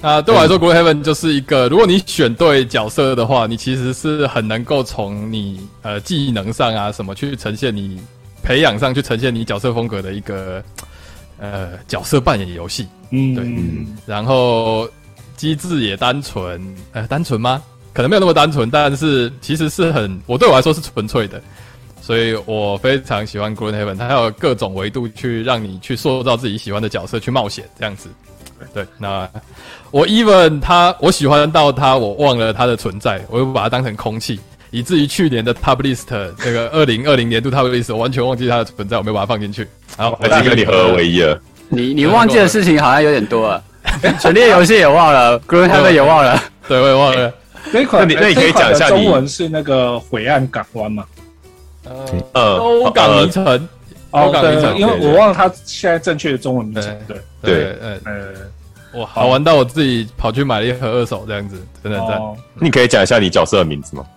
[0.03, 8.01] 那对我来说，Gloomhaven 就是一个，如果你选对角色的话，你其实是很能够从你呃技能上啊什么去呈现你
[8.41, 10.63] 培养上去呈现你角色风格的一个
[11.37, 12.87] 呃角色扮演游戏。
[13.11, 13.45] 嗯，对
[14.07, 14.89] 然后
[15.37, 16.59] 机制也单纯，
[16.93, 17.61] 呃，单纯吗？
[17.93, 21.39] 可能没有那么单纯，但是其实是很，我对我来说是纯粹的，
[22.01, 28.09] 所以我非常喜欢 Green Heaven 它有各种维度去让你去塑造自己喜欢的角色去冒险这样子。
[28.73, 29.29] 对，那
[29.91, 36.05] 我 even 他，我喜欢到他，我忘了他的存在，我又把它当成空气，以至于去年的 Top List
[36.37, 39.67] 这个二零二零年度 Top List 我完全忘记它的存在，我没有把它放进去。
[39.97, 41.39] 好，我已经跟你合二为一了。
[41.69, 43.63] 你你忘记的事情好像有点多了，
[44.19, 47.33] 权力游戏也忘了，Green Heaven 也忘了，对，我也忘了。
[47.71, 51.05] 那款那你那你可以讲一下中文是那个晦暗港湾嘛？
[52.33, 53.45] 呃，欧港迷城，
[54.11, 56.97] 哦欧，港迷城对，因为我忘了它现在正确的中文名称。
[57.07, 58.27] 对，对，呃，呃，
[58.93, 62.17] 哇，好玩到我自己跑去买了一盒二手，这样子，真的很赞。
[62.17, 64.05] 哦，你可以讲一下你角色的名字吗？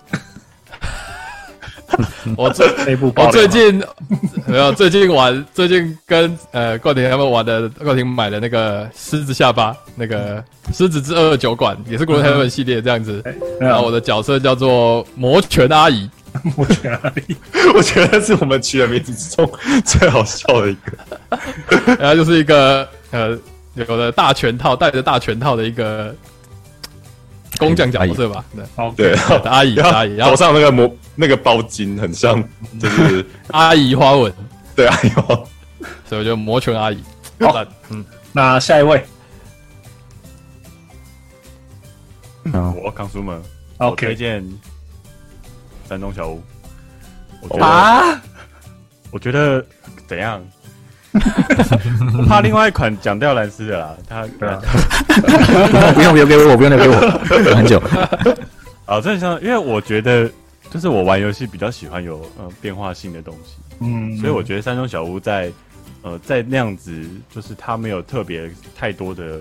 [2.36, 2.66] 我最
[3.14, 3.80] 我最近
[4.46, 13.22] 没有，最近玩，最近跟呃冠廷他们玩的，冠廷买的那个狮子下巴，那个狮子之二酒馆，也是 Green Heaven 系列这样子。
[13.60, 16.10] 然后我的角色叫做魔拳阿姨，
[16.56, 17.36] 魔拳阿姨？
[17.76, 19.48] 我觉得是我们取的名字之中
[19.84, 21.96] 最好笑的一个。
[21.96, 23.38] 然后就是一个呃
[23.74, 26.14] 有的大全套，带着大全套的一个
[27.58, 28.64] 工匠角色吧，对。
[28.76, 29.14] 好，对，
[29.44, 32.42] 阿姨阿姨，然后头上那个魔那个包巾很像，
[32.80, 33.24] 就是。
[33.48, 34.32] 阿姨花纹，
[34.76, 35.34] 对阿姨花。
[36.06, 37.02] 所以我就魔拳阿姨。
[37.40, 37.52] 好。
[37.52, 39.04] 赞嗯，那下一位。
[42.44, 43.36] 嗯，我刚出门，
[43.78, 44.44] 我推，OK，荐
[45.88, 46.42] 山东小屋。
[47.40, 48.22] 我觉得，啊，
[49.10, 49.64] 我觉得
[50.06, 50.44] 怎样？
[52.18, 54.60] 我怕另外一款讲掉蓝斯的啦，他对啊
[55.94, 57.00] 不用不用给我，不用留给我，
[57.44, 57.78] 等很久。
[58.84, 60.30] 啊， 真的像，因为我觉得
[60.70, 65.52] 就是我玩游戏比较喜欢有呃变化性的东西，嗯，所以我觉得山中小屋在
[66.02, 66.92] 呃在那样子，
[67.30, 69.40] 就是它没有特别太多的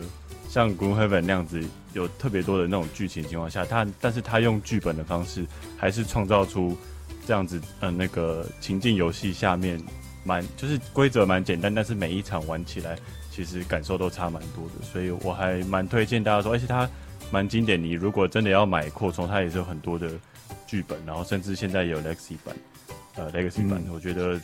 [0.49, 1.59] 像 Gloom Heaven 那样子
[1.93, 5.43] 有特别多的那种剧情情况下，它但是它用剧本的方式，
[5.75, 6.77] 还是创造出
[7.25, 9.81] 这样子呃那个情境游戏下面
[10.23, 12.97] 蛮就是规则蛮简单，但是每一场玩起来
[13.29, 16.89] 其实感受都差蛮多的，所以我还蛮推荐大家说，而且它
[17.31, 17.81] 蛮经典。
[17.81, 20.09] 你如果真的要买扩充，它也是有很多的
[20.65, 22.55] 剧本，然后甚至现在也有 Legacy 版，
[23.15, 24.39] 呃 Legacy 版，我觉得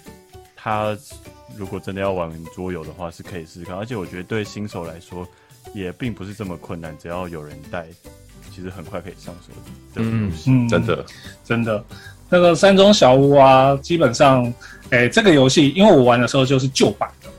[0.56, 0.98] 它
[1.56, 3.76] 如果真的要玩桌游的话，是可以试试看。
[3.76, 5.28] 而且我觉得对新手来说，
[5.74, 7.88] 也并不是这么困难，只要有人带，
[8.52, 9.54] 其实很快可以上手
[9.94, 10.52] 的游戏。
[10.52, 11.06] 嗯真的，
[11.44, 11.86] 真的，
[12.30, 14.54] 那个山中小屋啊，基本上，
[14.92, 17.30] 哎、这个游戏，因为我玩的时候就是旧版的，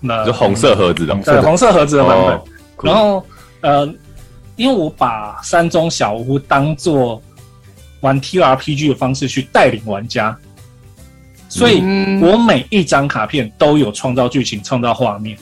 [0.00, 2.44] 那就红色盒子的，对红色盒子的版本，哦
[2.82, 3.24] 然后
[3.62, 3.94] 呃，
[4.56, 7.22] 因为我把山中小屋当做
[8.00, 10.36] 玩 TRPG 的方式去带领玩家，
[11.48, 12.20] 所以嗯。
[12.20, 15.36] 我每一张卡片都有创造剧情、创造画面。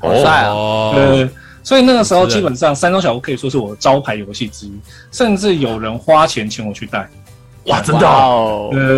[0.00, 0.48] 好帅啊！
[0.48, 1.28] 哦，呃，
[1.62, 4.72] 所以那个时候基本上山中小屋可以说是我的招牌游戏之一，
[5.12, 7.08] 甚至有人花钱请我去带。
[7.66, 8.06] 哇，真的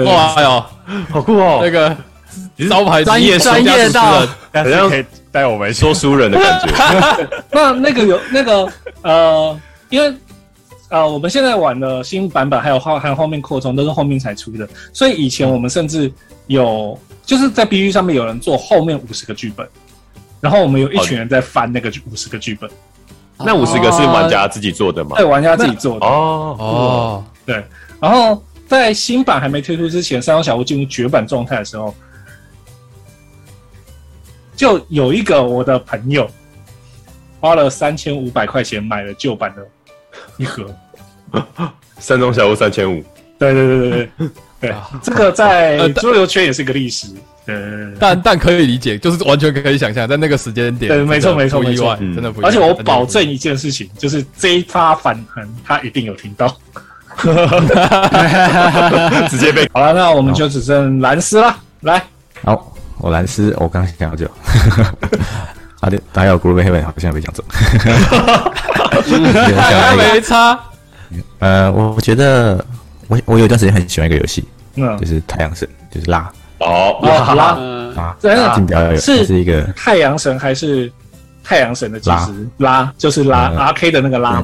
[0.05, 0.65] 哇哟，
[1.11, 1.61] 好酷哦。
[1.63, 1.97] 那，个
[2.69, 4.27] 招牌专业专专业到。
[4.51, 7.29] 但好像可以带我们去说书人的感觉。
[7.53, 8.69] 那那个有那个
[9.03, 9.61] 呃，
[9.91, 10.15] 因为
[10.89, 16.11] 呃，我们现在玩的新版本还有后还有后面扩充都是后面才出的，所以以前我们甚至
[16.47, 19.69] 有就是在 B G 上面有人做后面五十个剧本，
[20.41, 22.71] 然后我们有一群人在翻那个五十个剧本，
[23.37, 25.17] 那五十个是玩家自己做的吗？
[25.17, 25.25] 对？
[25.25, 26.07] 玩家自己做的。
[26.07, 27.63] 哦，哦，对，
[28.01, 31.95] 然后在新版还没推出之前，三张小屋进入绝版状态的时候，
[34.57, 36.29] 就有一个我的朋友
[37.41, 39.67] 花了三千五百块钱买了旧版的
[40.37, 40.67] 一盒。
[41.99, 43.03] 山中小屋三千五，
[43.39, 47.09] 对对对对对对， 这个在呃桌游圈也是个历史。
[47.47, 47.55] 对
[48.01, 52.49] 但但可以理解，就是完全可以想象，在那个时间点，对没错没错不意外，没错真的不意外。
[52.49, 56.55] 而且我保证一件事情，就是这一发反弹他一定有听到。
[59.29, 61.57] 直接被好了，那我们就只剩蓝斯了。
[61.81, 62.03] 来，
[62.45, 64.29] 好，我蓝斯，我刚刚想好久。
[65.81, 67.45] 好的，还有 Group Heaven 好像被讲走。
[69.57, 70.59] 还没差，
[71.39, 72.65] 呃，我觉得
[73.09, 74.45] 我我有一段时间很喜欢一个游戏，
[74.75, 74.97] 嗯。
[74.99, 80.91] 就，是太阳神，就是拉哦，哦，好啦，嗯，啊，真的竞标游是它是一个太阳神还是
[81.45, 83.59] 太阳神的计时拉，就是拉嗯。
[83.59, 84.43] R K 的那个拉嘛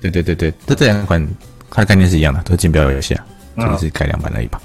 [0.00, 1.26] 对对对对，这这两款
[1.74, 3.76] 它的概念是一样的，都是竞标游戏啊，嗯。
[3.76, 4.60] 只是改良版而已吧。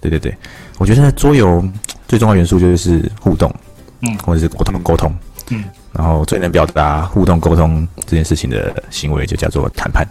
[0.00, 0.34] 对对对，
[0.78, 1.62] 我觉得桌游
[2.08, 3.54] 最重要的元素就是互动，
[4.00, 4.16] 嗯。
[4.18, 5.14] 或者是沟通沟通，
[5.50, 10.06] 嗯，然后最能表达互动沟通这件事情的行为就叫做谈判，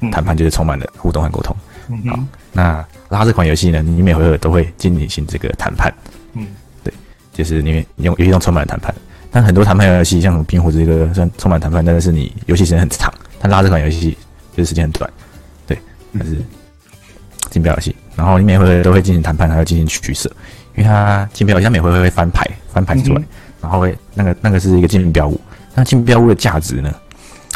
[0.00, 0.10] 嗯。
[0.12, 1.56] 谈判就是充满了互动和沟通。
[1.88, 2.00] 嗯。
[2.08, 2.18] 好
[2.52, 5.92] 那拉这款游戏呢，你每回合都会进行这个谈判，
[6.34, 6.46] 嗯，
[6.84, 6.94] 对
[7.32, 8.94] 就是你用游戏中充满了谈判。
[9.30, 13.12] 但很多谈判游戏，像冰火这个虽然充满谈判，但是你游戏时间很长。
[13.38, 14.16] 但拉这款游戏
[14.56, 15.10] 就是时间很短，
[16.18, 16.42] 对，它是
[17.50, 17.94] 竞标游戏。
[18.14, 20.30] 然后你每回都会进行谈判，还要进行取舍，
[20.74, 23.26] 因为它竞标游戏它每回合会翻牌，翻牌出来，嗯
[23.62, 25.40] 然后会那个那个是一个竞标物。
[25.74, 26.94] 那竞标物的价值呢？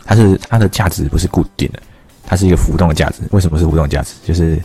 [0.04, 1.80] 它是它的价值不是固定的，
[2.26, 3.22] 它是一个浮动的价值。
[3.30, 4.14] 为什么是浮动价值？
[4.24, 4.60] 就是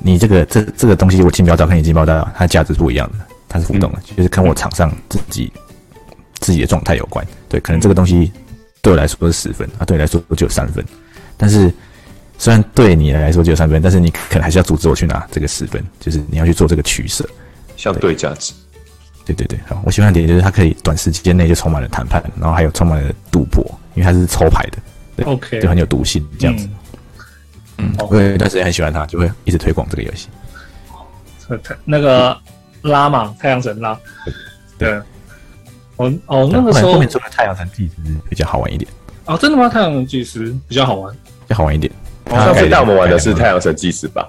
[0.00, 5.50] 你这个这这个东西，我竞标到跟你竞标到，它价值是不一样的，它是浮动的，就是跟我场上自己
[6.40, 7.26] 自己的状态有关。
[7.48, 8.30] 对，可能这个东西
[8.82, 10.84] 对我来说是十分，啊，对你来说就有三分。
[11.38, 11.72] 但是
[12.38, 17.28] 虽然对你来说只有三分，但是你可能还是要阻止我去拿这个十分，就是你要去做这个取舍。
[17.76, 18.52] 相对价值。
[19.24, 23.64] 对对对，好，我喜欢的点就是它可以短时间内就充满了谈判，然后还有充满了赌博，
[23.94, 24.78] 因为它是抽牌的，
[25.16, 26.68] 对 OK 就很有毒性这样子。
[27.78, 30.28] 嗯，哦我有一段时间很喜欢它，就会一直推广这个游戏。
[31.48, 32.38] 呃太那个
[32.82, 33.98] 拉嘛，太阳神拉，
[34.78, 34.92] 对，
[35.96, 37.94] 哦哦，那个时候后面后面出了太阳神祭司
[38.30, 38.88] 比较好玩一点，
[39.24, 39.68] 哦，真的吗？
[39.68, 41.92] 太阳神祭司比较好玩，比较好玩一点。
[42.30, 44.28] 上次带我们玩的是太太阳神祭司吧？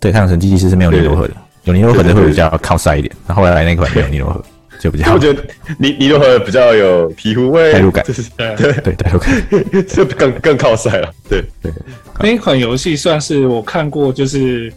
[0.00, 1.34] 对太阳神祭司是没有尼罗河的，
[1.64, 4.44] 有尼罗河的会比较靠塞一点，然后后来来那款没有尼罗河，
[4.80, 5.42] 就比较我觉得
[5.78, 8.04] 尼尼罗河比较有皮肤味，代入感。
[8.04, 9.44] 就 是对，对代入感。
[9.88, 11.12] 这更更靠塞了。
[11.28, 11.72] 对对，
[12.20, 14.72] 那一款游戏算是我看过，就是，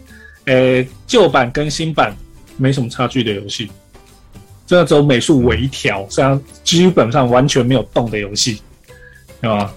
[0.46, 2.14] 呃，旧版跟新版
[2.56, 3.70] 没什么差距的游戏，
[4.66, 8.62] 真的只有美术微调，这样基本上完全没有动的游戏，
[9.40, 9.72] 对吧？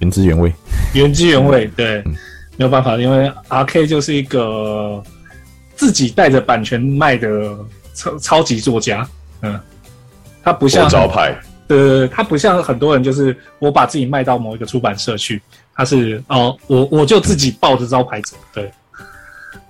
[0.00, 0.52] 原汁原味。
[0.94, 2.02] 原汁原味，对。
[2.04, 2.14] 嗯，
[2.56, 5.02] 没有办法，因为 R K 就是一个
[5.74, 7.56] 自己带着版权卖的
[7.94, 9.06] 超超级作家，
[9.42, 9.58] 嗯，
[10.42, 11.38] 他不像招牌，
[11.68, 15.40] 对，他不像很多人，就是我把自己卖到某一个出版社去，
[15.74, 18.70] 他是哦，我我就自己抱着招牌走，对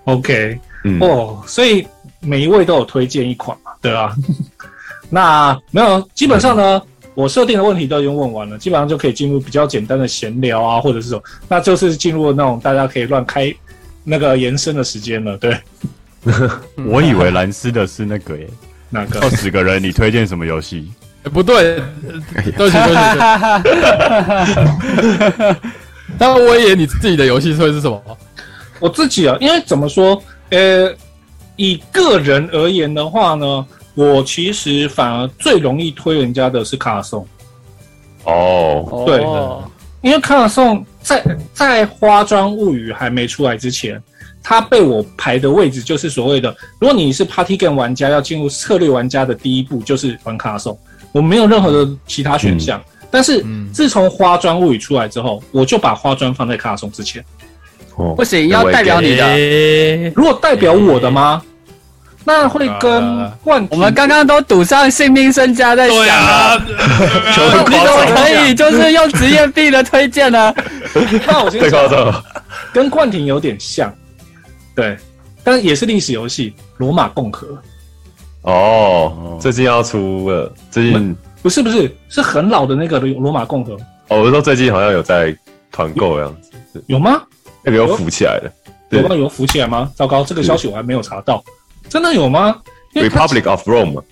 [0.05, 1.87] ，OK，嗯，哦，所以
[2.21, 4.15] 每一位都有推荐一款嘛，对吧？
[5.11, 6.83] 那没有，基本上呢，
[7.17, 13.53] 我设定的问题都已经问完了，基本上就可以进入比较简单的闲聊啊，或者是什么，那就是进入那种大家可以乱开
[14.05, 15.59] 那个延伸的时间了，对，
[16.87, 18.47] 我以为蓝斯的是那个耶，
[18.91, 19.31] 哪个二？
[19.31, 20.91] 十个人，你推荐什么游戏？
[21.25, 21.83] 欸不对，呃
[22.33, 23.01] 对不起对不起。
[23.65, 25.59] 对不起
[26.19, 28.01] 那我以为你自己的游戏会是什么？
[28.79, 30.95] 我自己啊，因为怎么说，呃，
[31.57, 33.67] 以个人而言的话呢，
[33.97, 37.27] 我其实反而最容易推人家的是卡颂，
[38.25, 39.65] 哦，对的
[40.03, 41.25] 因为卡颂在
[41.55, 44.01] 在花庄物语还没出来之前，
[44.43, 50.79] 它被我排的位置就是所谓的，如果你是 Party Game 玩家，要进入策略玩家的第一步就是玩卡颂，
[51.11, 52.81] 我没有任何的其他选项。
[53.11, 57.25] 但是嗯自从花砖物语出来之后，我就把花砖放在卡颂之前。
[57.97, 59.25] 哦不行，要代表你的。
[59.25, 61.43] 诶如果代表我的吗？
[62.29, 70.53] 那会跟冠体我们刚刚都赌上性命身家在想对啊，啊，你怎么可以就是用职业病的推荐呢？
[71.25, 72.25] 那我先讲。
[72.73, 73.95] 跟冠廷有点像，
[74.75, 74.97] 对，
[75.45, 77.47] 但也是历史游戏《罗马共和》，
[78.43, 83.75] 哦，最近要出了，最近不是不是，是很老的那个罗马共和，
[84.09, 85.35] 哦，我说最近好像有在
[85.71, 87.23] 团购的样子，有吗？
[87.63, 88.51] 那个有浮起来的。
[88.89, 89.15] 对有吗？
[89.17, 89.91] 有浮起来吗？
[89.97, 91.43] 糟糕，这个消息我还没有查到，
[91.89, 92.61] 真的有吗
[92.95, 94.03] ？，Republic of Rome，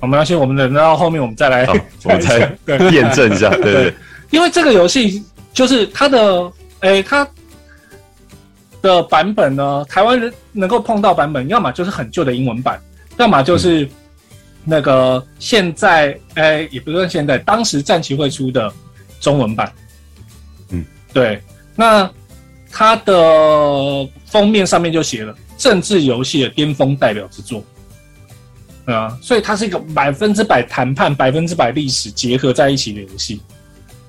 [0.00, 1.74] 我们要先，我们等到后面我们再来好，
[2.04, 2.38] 我们再
[2.90, 3.72] 验证一下， 对对。
[3.72, 3.94] 对，
[4.30, 5.22] 因为这个游戏
[5.52, 7.26] 就是它的，诶、它
[8.80, 12.80] 的版本呢，台湾人能够碰到版本，要么就是很旧的英文版，
[13.18, 13.88] 要么就是
[14.64, 18.72] 那个现在，诶、也不算现在，当时战旗会出的
[19.20, 19.70] 中文版。
[20.70, 21.40] 嗯，对。
[21.76, 22.10] 那
[22.70, 27.62] 它的封面上面就写了“政治游戏的巅峰代表之作”。
[28.84, 33.40] 啊，所以它是一个百分之百谈判、百分之百历史结合在一起的游戏。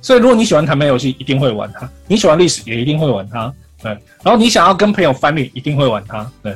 [0.01, 3.53] 所以，如果你喜欢谈判游戏，一定会玩它；你喜欢历史，也一定会玩它。
[3.83, 3.91] 对，
[4.23, 6.29] 然后你想要跟朋友翻脸，一定会玩它。
[6.41, 6.55] 对，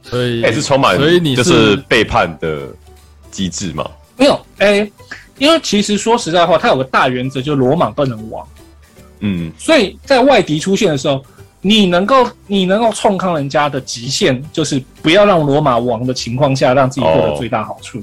[0.00, 2.68] 所以也是充满，所以你就是背叛的
[3.32, 4.88] 机制嘛，没有，哎、
[5.38, 8.46] 因为其实说实在话，它有个大原则，就是罗马不能亡。
[9.18, 11.24] 嗯，所以在外敌出现的时候，
[11.62, 18.02] 你能够你能够创康人家的极限，就是不要让罗马亡的情况下，让自己获得最大好处。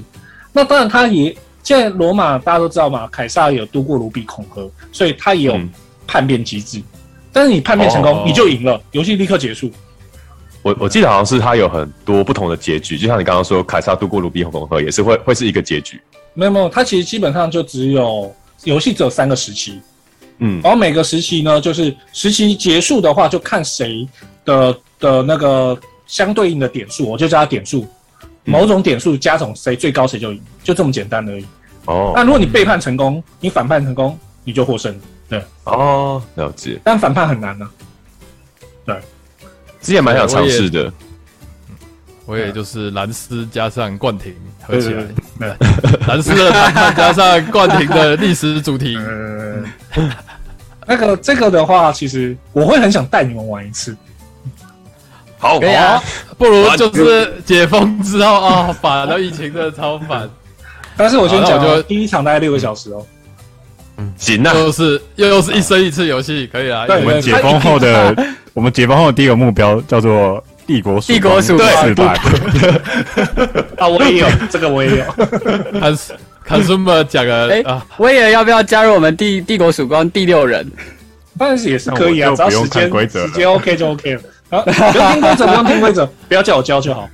[0.52, 5.68] 那当然，他也现在罗马大家都知道嘛，凯撒有渡过卢比孔河，所以他也有嗯
[6.06, 6.82] 叛变机制。
[7.32, 9.70] 但是你叛变成功，哦你就赢了，游戏立刻结束。
[10.62, 16.00] 我我记得好像是他有很多不同的结局，就像你刚刚说，凯撒渡过卢比孔河也是会会是一个结局，
[16.34, 18.34] 没有没有，他其实基本上就只有
[18.64, 19.80] 游戏只有三个时期，
[20.38, 24.08] 嗯，然后每个时期呢，就是时期结束的话，就看谁
[24.44, 27.86] 的的那个相对应的点数，我就叫它点数，
[28.44, 31.44] 某种点数加总谁最高谁就赢，就这么简单而已。
[31.86, 32.12] 哦。
[32.14, 34.98] 那如果你背叛成功，你反叛成功，你就获胜。
[35.28, 37.68] 对，哦，了解，但反叛很难呢、
[38.86, 38.96] 对。
[39.80, 40.92] 之前蛮想尝试的，
[42.28, 45.02] 我也就是蓝斯加上冠廷合起来，
[45.38, 45.48] 对
[46.06, 49.64] 蓝斯的谈判加上冠廷的历史主题，呃，
[50.86, 53.96] 那个这个的话，其实我会很想带你们玩一次。
[55.38, 56.02] 好，可以啊，
[56.36, 60.28] 不如就是解封之后啊，反了，疫情真的超烦，
[60.98, 63.06] 但是我先讲就第一场大概六个小时哦。
[64.18, 66.86] 行啊，又是又又是一生一次游戏，可以啊。
[66.86, 68.14] 对我们解封后的，
[68.52, 72.04] 我们解封后的第一个目标叫做帝国帝国曙光四代，
[73.78, 75.04] 啊，我也有这个，我也有。
[76.44, 80.70] 看 consumer 讲个哎啊，威尔要不要加入我们帝帝国曙光第六人？
[81.38, 84.20] 但是也是可以啊，只那我就不用要时间规则了时间 OK 就 OK 了。
[84.50, 87.08] 啊，不用听规则，不用听规则，不要叫我教就好。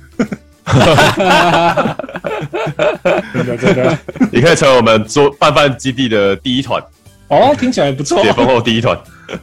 [3.33, 3.97] 真的真的，
[4.33, 6.83] 你可以成为我们做拌饭基地的第一团，
[7.29, 8.21] 哦，听起来不错。
[8.21, 8.97] 解封后第一团。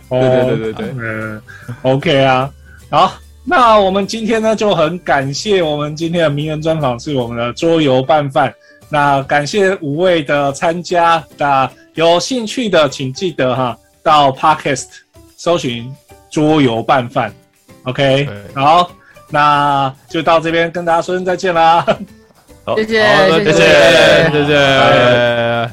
[0.09, 1.43] 哦，对对对对对嗯
[1.83, 2.51] ，OK 啊，
[2.91, 3.15] 好，
[3.45, 8.55] 那我们今天呢就很感谢我们今天的名人专访是我们的桌游拌饭，
[8.89, 14.87] 那感谢五位的参加，那有兴趣的请记得哈到 Podcast
[15.37, 15.93] 搜寻
[16.31, 17.35] 桌游拌饭
[17.83, 18.91] ，OK，好，
[19.29, 21.85] 那就到这边跟大家说声再见啦。
[22.65, 22.77] 好。
[22.77, 24.31] 谢谢好，谢谢。
[24.31, 25.71] 谢谢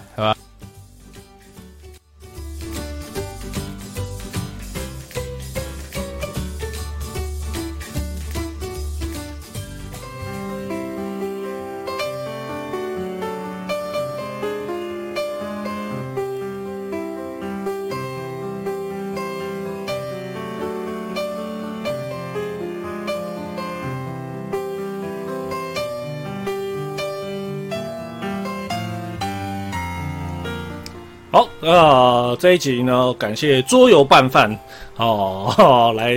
[32.40, 34.58] 这一集呢，感谢桌游拌饭
[34.96, 36.16] 哦， 来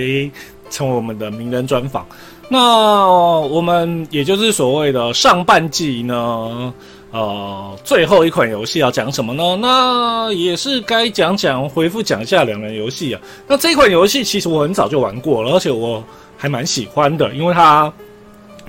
[0.69, 2.05] 成为我们的名人专访。
[2.47, 2.97] 那
[3.39, 6.73] 我们也就是所谓的上半季呢，
[7.11, 9.57] 呃，最后一款游戏要讲什么呢？
[9.57, 13.21] 那也是该讲讲，回复讲一下两人游戏啊。
[13.45, 16.01] 那这款游戏其实我很早就玩过了，而且我
[16.37, 17.91] 还蛮喜欢的，因为它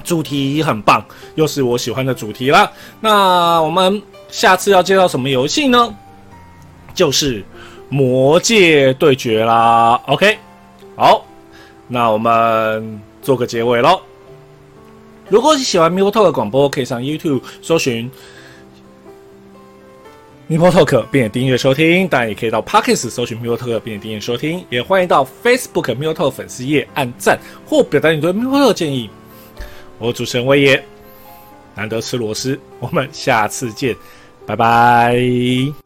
[0.03, 1.05] 主题很棒，
[1.37, 2.71] 又是我喜欢的主题啦。
[3.01, 5.95] 那我们下次要介绍什么游戏呢？
[6.95, 7.41] 就是
[7.89, 10.01] 《魔界对决》啦。
[10.07, 10.39] OK，
[10.97, 11.27] 好，
[11.89, 14.01] 那我们做个结尾喽。
[15.29, 18.11] 如果你喜欢 m i p o Talk 的广播，可以上 YouTube 搜寻
[20.49, 25.89] m i p o Talk 并且订阅收听，当然也可以到 Pockets 搜寻 m i p o Talk 并且订阅收听，也欢迎到 Facebook
[25.95, 29.09] m i p o Talk 粉丝页按赞或表达你对 m i p o Talk 的建议。
[29.99, 30.85] 我主持人威爷，
[31.75, 33.97] 难得吃螺丝，我们下次见，
[34.45, 35.84] 拜拜。